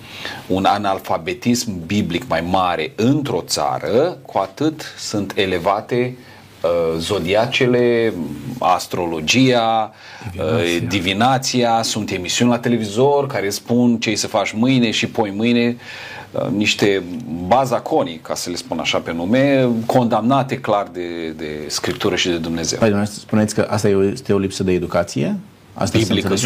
[0.47, 8.13] un analfabetism biblic mai mare într-o țară, cu atât sunt elevate uh, Uh, zodiacele,
[8.59, 9.93] astrologia,
[10.31, 10.75] divinația.
[10.75, 15.67] Uh, divinația, sunt emisiuni la televizor care spun ce să faci mâine și poi mâine,
[15.67, 16.18] uh,
[16.55, 17.03] niște
[17.47, 22.37] bazaconii, ca să le spun așa pe nume, condamnate clar de, de Scriptură și de
[22.37, 22.79] Dumnezeu.
[22.79, 25.39] Păi, spuneți că asta este o lipsă de educație?
[25.73, 26.37] Asta Biblică 100%.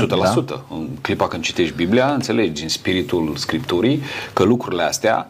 [0.46, 0.66] Da?
[0.70, 4.02] În clipa când citești Biblia, înțelegi în spiritul Scripturii
[4.34, 5.28] că lucrurile astea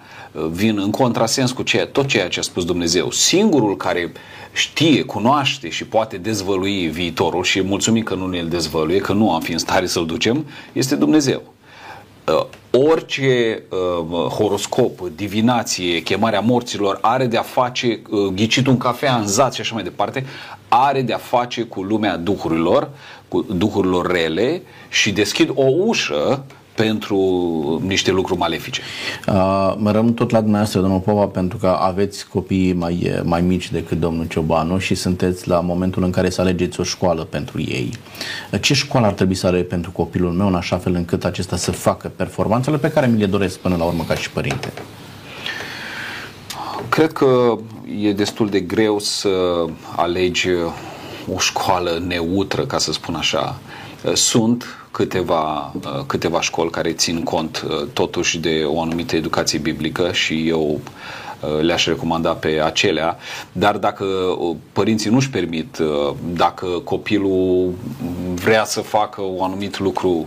[0.51, 3.11] vin în contrasens cu ceea, tot ceea ce a spus Dumnezeu.
[3.11, 4.11] Singurul care
[4.53, 9.41] știe, cunoaște și poate dezvălui viitorul și mulțumim că nu ne-l dezvăluie, că nu am
[9.41, 11.41] fi în stare să-l ducem, este Dumnezeu.
[12.27, 19.15] Uh, orice uh, horoscop, divinație, chemarea morților are de a face, uh, ghicitul în cafea,
[19.15, 20.25] în zat și așa mai departe,
[20.67, 22.89] are de a face cu lumea duhurilor,
[23.27, 26.45] cu duhurilor rele și deschid o ușă
[26.75, 27.17] pentru
[27.85, 28.81] niște lucruri malefice.
[29.27, 33.71] Uh, mă rămân tot la dumneavoastră, domnul Pova, pentru că aveți copii mai, mai mici
[33.71, 37.89] decât domnul Ciobanu și sunteți la momentul în care să alegeți o școală pentru ei.
[38.61, 41.71] Ce școală ar trebui să aleg pentru copilul meu în așa fel încât acesta să
[41.71, 44.73] facă performanțele pe care mi le doresc până la urmă ca și părinte?
[46.89, 47.57] Cred că
[47.99, 49.29] e destul de greu să
[49.95, 50.49] alegi
[51.33, 53.59] o școală neutră, ca să spun așa.
[54.13, 60.11] Sunt câteva, uh, câteva școli care țin cont uh, totuși de o anumită educație biblică
[60.11, 60.79] și eu
[61.39, 63.17] uh, le-aș recomanda pe acelea,
[63.51, 64.05] dar dacă
[64.71, 65.77] părinții nu-și permit,
[66.33, 67.73] dacă copilul
[68.35, 70.23] vrea să facă un anumit lucru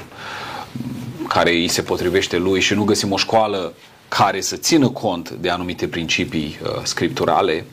[1.28, 3.72] care îi se potrivește lui și nu găsim o școală
[4.08, 7.64] care să țină cont de anumite principii uh, scripturale.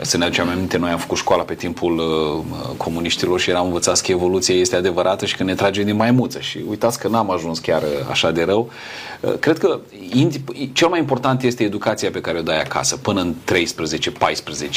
[0.00, 4.02] Să ne aducem aminte, noi am făcut școala pe timpul uh, comuniștilor și eram învățați
[4.02, 7.58] că evoluția este adevărată și că ne trage din maimuță și uitați că n-am ajuns
[7.58, 8.70] chiar uh, așa de rău.
[9.20, 9.78] Uh, cred că
[10.72, 13.54] cel mai important este educația pe care o dai acasă până în 13-14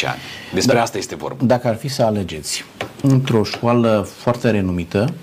[0.05, 0.19] ani.
[0.53, 1.45] Despre da, asta este vorba.
[1.45, 2.65] Dacă ar fi să alegeți
[3.01, 5.13] într-o școală foarte renumită,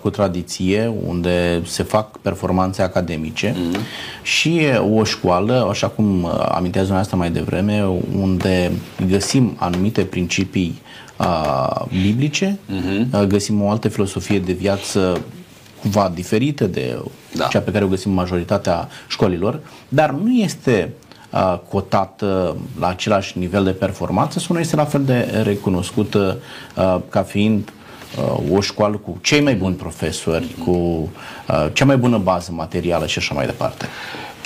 [0.00, 3.78] cu tradiție, unde se fac performanțe academice mm-hmm.
[4.22, 4.60] și
[4.96, 7.84] o școală, așa cum amintează asta mai devreme,
[8.18, 8.72] unde
[9.08, 10.82] găsim anumite principii
[11.18, 13.26] uh, biblice, uh-huh.
[13.26, 15.20] găsim o altă filosofie de viață
[15.80, 17.02] cumva diferită de
[17.34, 17.44] da.
[17.44, 20.92] cea pe care o găsim în majoritatea școlilor, dar nu este
[21.30, 26.38] uh, cotată la același nivel de performanță sau nu este la fel de recunoscută
[26.76, 27.83] uh, ca fiind uh,
[28.52, 30.64] o școală cu cei mai buni profesori, mm-hmm.
[30.64, 33.86] cu uh, cea mai bună bază materială și așa mai departe.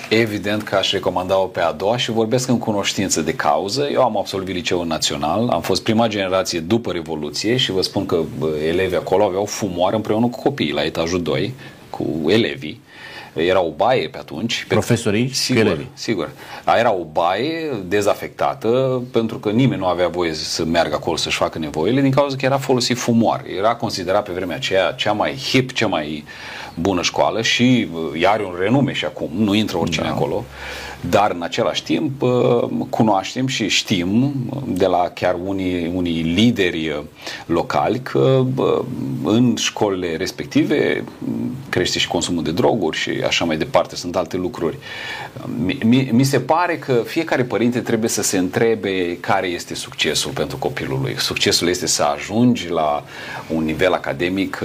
[0.09, 3.89] Evident că aș recomanda-o pe a doua și vorbesc în cunoștință de cauză.
[3.93, 8.19] Eu am absolvit liceul național, am fost prima generație după Revoluție și vă spun că
[8.69, 11.55] elevii acolo aveau fumoare împreună cu copiii la etajul 2,
[11.91, 12.81] cu elevii
[13.43, 14.65] era o baie pe atunci.
[14.69, 15.91] Profesorii sigur, și elevii.
[15.95, 16.31] Sigur.
[16.79, 21.59] Era o baie dezafectată pentru că nimeni nu avea voie să meargă acolo să-și facă
[21.59, 23.45] nevoile din cauza că era folosit fumoare.
[23.57, 26.25] Era considerat pe vremea aceea cea mai hip, cea mai
[26.75, 30.13] bună școală și ea are un renume și acum, nu intră oricine da.
[30.13, 30.45] acolo.
[31.01, 32.23] Dar în același timp
[32.91, 34.35] cunoaștem și știm
[34.67, 37.03] de la chiar unii, unii lideri
[37.47, 38.45] locali că
[39.25, 41.05] în școlile respective
[41.69, 44.79] crește și consumul de droguri și așa mai departe, sunt alte lucruri.
[45.83, 50.57] Mi, mi se pare că fiecare părinte trebuie să se întrebe care este succesul pentru
[50.57, 51.15] copilul lui.
[51.19, 53.05] Succesul este să ajungi la
[53.49, 54.63] un nivel academic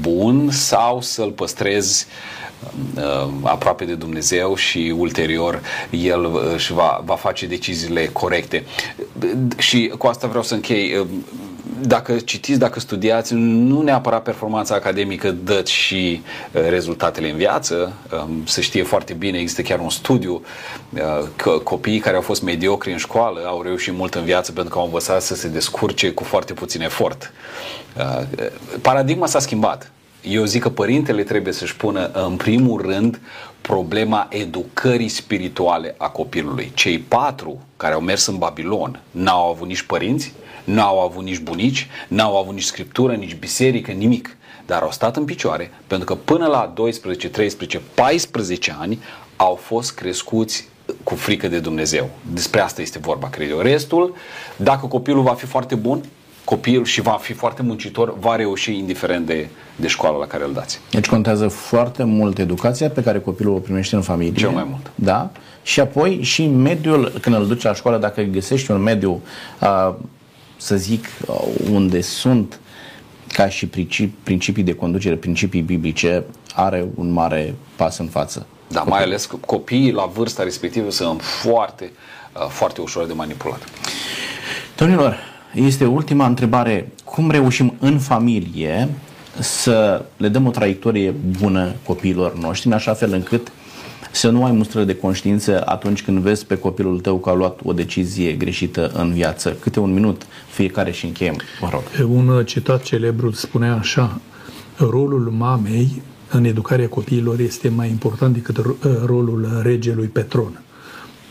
[0.00, 2.06] bun sau să-l păstrezi
[2.96, 5.60] Uh, aproape de Dumnezeu și ulterior
[5.90, 8.64] el uh, își va, va face deciziile corecte.
[9.58, 11.06] Și cu asta vreau să închei uh,
[11.80, 16.22] dacă citiți, dacă studiați, nu neapărat performanța academică dă și
[16.52, 17.92] rezultatele în viață.
[18.12, 20.42] Um, se știe foarte bine, există chiar un studiu
[21.36, 24.78] că copiii care au fost mediocri în școală au reușit mult în viață pentru că
[24.78, 27.32] au învățat să se descurce cu foarte puțin efort.
[28.80, 29.90] Paradigma s-a schimbat
[30.28, 33.20] eu zic că părintele trebuie să-și pună în primul rând
[33.68, 36.72] problema educării spirituale a copilului.
[36.74, 40.32] Cei patru care au mers în Babilon n-au avut nici părinți,
[40.64, 44.36] n-au avut nici bunici, n-au avut nici scriptură, nici biserică, nimic.
[44.66, 48.98] Dar au stat în picioare pentru că până la 12, 13, 14 ani
[49.36, 50.68] au fost crescuți
[51.02, 52.10] cu frică de Dumnezeu.
[52.32, 53.58] Despre asta este vorba, cred eu.
[53.58, 54.14] Restul,
[54.56, 56.04] dacă copilul va fi foarte bun,
[56.44, 60.52] copil și va fi foarte muncitor, va reuși indiferent de, de școala la care îl
[60.52, 60.80] dați.
[60.90, 64.40] Deci contează foarte mult educația pe care copilul o primește în familie.
[64.40, 64.90] Cel mai mult.
[64.94, 65.30] Da?
[65.62, 69.20] Și apoi și mediul, când îl duci la școală, dacă găsești un mediu,
[69.60, 69.94] uh,
[70.56, 71.40] să zic, uh,
[71.70, 72.60] unde sunt
[73.28, 76.24] ca și principii, principii de conducere, principii biblice,
[76.54, 78.46] are un mare pas în față.
[78.68, 81.92] Da, mai ales că copiii la vârsta respectivă sunt foarte,
[82.32, 83.62] uh, foarte ușor de manipulat.
[84.76, 86.92] Domnilor, este ultima întrebare.
[87.04, 88.88] Cum reușim în familie
[89.38, 93.52] să le dăm o traiectorie bună copiilor noștri, în așa fel încât
[94.10, 97.60] să nu ai mustră de conștiință atunci când vezi pe copilul tău că a luat
[97.64, 99.56] o decizie greșită în viață.
[99.60, 101.82] Câte un minut fiecare și încheiem, vă rog.
[102.08, 104.20] Un citat celebru spunea așa,
[104.76, 108.56] rolul mamei în educarea copiilor este mai important decât
[109.04, 110.62] rolul regelui Petron.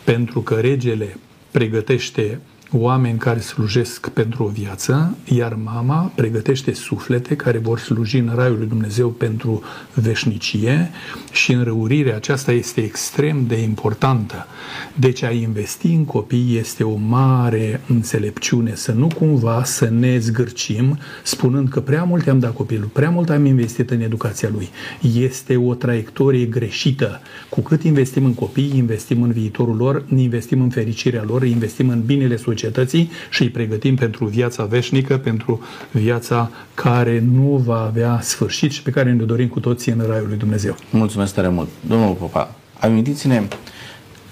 [0.03, 1.17] Pentru că regele
[1.51, 2.39] pregătește
[2.77, 8.57] oameni care slujesc pentru o viață, iar mama pregătește suflete care vor sluji în Raiul
[8.57, 9.63] lui Dumnezeu pentru
[9.93, 10.91] veșnicie
[11.31, 14.47] și înrăurirea aceasta este extrem de importantă.
[14.95, 20.97] Deci a investi în copii este o mare înțelepciune, să nu cumva să ne zgârcim
[21.23, 24.69] spunând că prea mult am dat copilul, prea mult am investit în educația lui.
[25.13, 27.21] Este o traiectorie greșită.
[27.49, 32.01] Cu cât investim în copii, investim în viitorul lor, investim în fericirea lor, investim în
[32.05, 38.19] binele societății societății și îi pregătim pentru viața veșnică, pentru viața care nu va avea
[38.21, 40.75] sfârșit și pe care ne dorim cu toții în Raiul lui Dumnezeu.
[40.89, 41.69] Mulțumesc tare mult.
[41.87, 43.47] Domnul Popa, amintiți-ne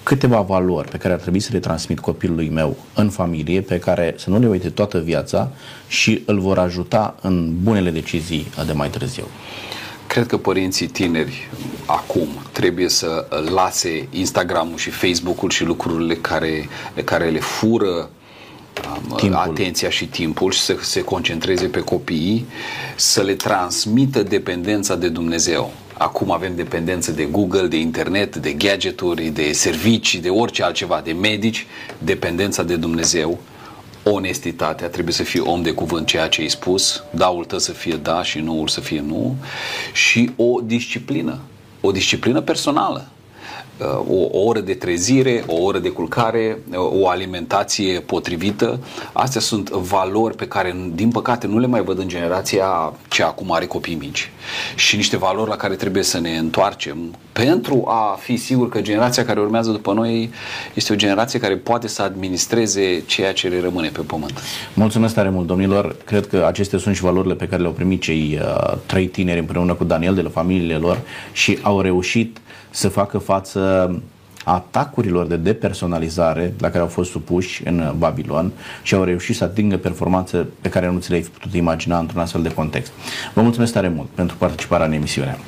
[0.02, 4.14] câteva valori pe care ar trebui să le transmit copilului meu în familie, pe care
[4.18, 5.50] să nu le uite toată viața
[5.88, 9.24] și îl vor ajuta în bunele decizii de mai târziu.
[10.06, 11.48] Cred că părinții tineri
[11.86, 16.68] acum trebuie să lase Instagramul și Facebook-ul și lucrurile care,
[17.04, 18.10] care le fură
[19.16, 19.38] timpul.
[19.38, 22.46] atenția și timpul și să se concentreze pe copii,
[22.96, 25.72] să le transmită dependența de Dumnezeu.
[25.98, 31.12] Acum avem dependență de Google, de internet, de gadgeturi, de servicii, de orice altceva, de
[31.12, 31.66] medici,
[31.98, 33.38] dependența de Dumnezeu,
[34.04, 37.96] onestitatea, trebuie să fii om de cuvânt ceea ce ai spus, daul tău să fie
[37.96, 39.36] da și noul să fie nu
[39.92, 41.38] și o disciplină,
[41.80, 43.08] o disciplină personală
[44.08, 48.78] o, o oră de trezire, o oră de culcare, o alimentație potrivită.
[49.12, 53.52] Astea sunt valori pe care, din păcate, nu le mai văd în generația ce acum
[53.52, 54.30] are copii mici.
[54.74, 59.24] Și niște valori la care trebuie să ne întoarcem pentru a fi sigur că generația
[59.24, 60.30] care urmează după noi
[60.74, 64.42] este o generație care poate să administreze ceea ce le rămâne pe pământ.
[64.74, 65.96] Mulțumesc tare mult, domnilor.
[66.04, 69.74] Cred că acestea sunt și valorile pe care le-au primit cei uh, trei tineri împreună
[69.74, 71.00] cu Daniel de la familiile lor
[71.32, 72.40] și au reușit
[72.70, 73.90] să facă față
[74.44, 79.76] atacurilor de depersonalizare la care au fost supuși în Babilon și au reușit să atingă
[79.76, 82.92] performanțe pe care nu ți le-ai putut imagina într-un astfel de context.
[83.34, 85.38] Vă mulțumesc tare mult pentru participarea în emisiune.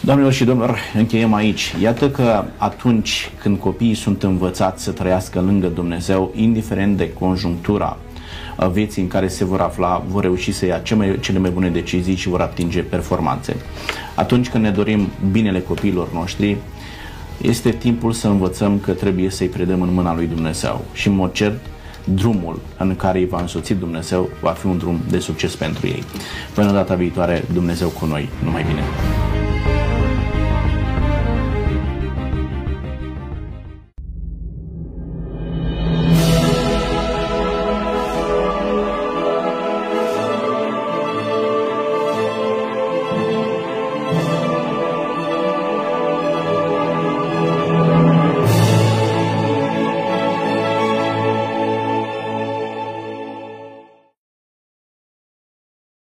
[0.00, 1.74] Doamnelor și domnilor, încheiem aici.
[1.80, 7.96] Iată că atunci când copiii sunt învățați să trăiască lângă Dumnezeu, indiferent de conjunctura
[8.66, 10.78] vieții în care se vor afla, vor reuși să ia
[11.20, 13.56] cele mai bune decizii și vor atinge performanțe.
[14.14, 16.56] Atunci când ne dorim binele copiilor noștri,
[17.42, 21.32] este timpul să învățăm că trebuie să-i predăm în mâna lui Dumnezeu și în mod
[21.32, 21.60] cert
[22.14, 26.04] drumul în care îi va însoți Dumnezeu va fi un drum de succes pentru ei.
[26.54, 28.28] Până data viitoare, Dumnezeu cu noi.
[28.44, 28.82] Numai bine!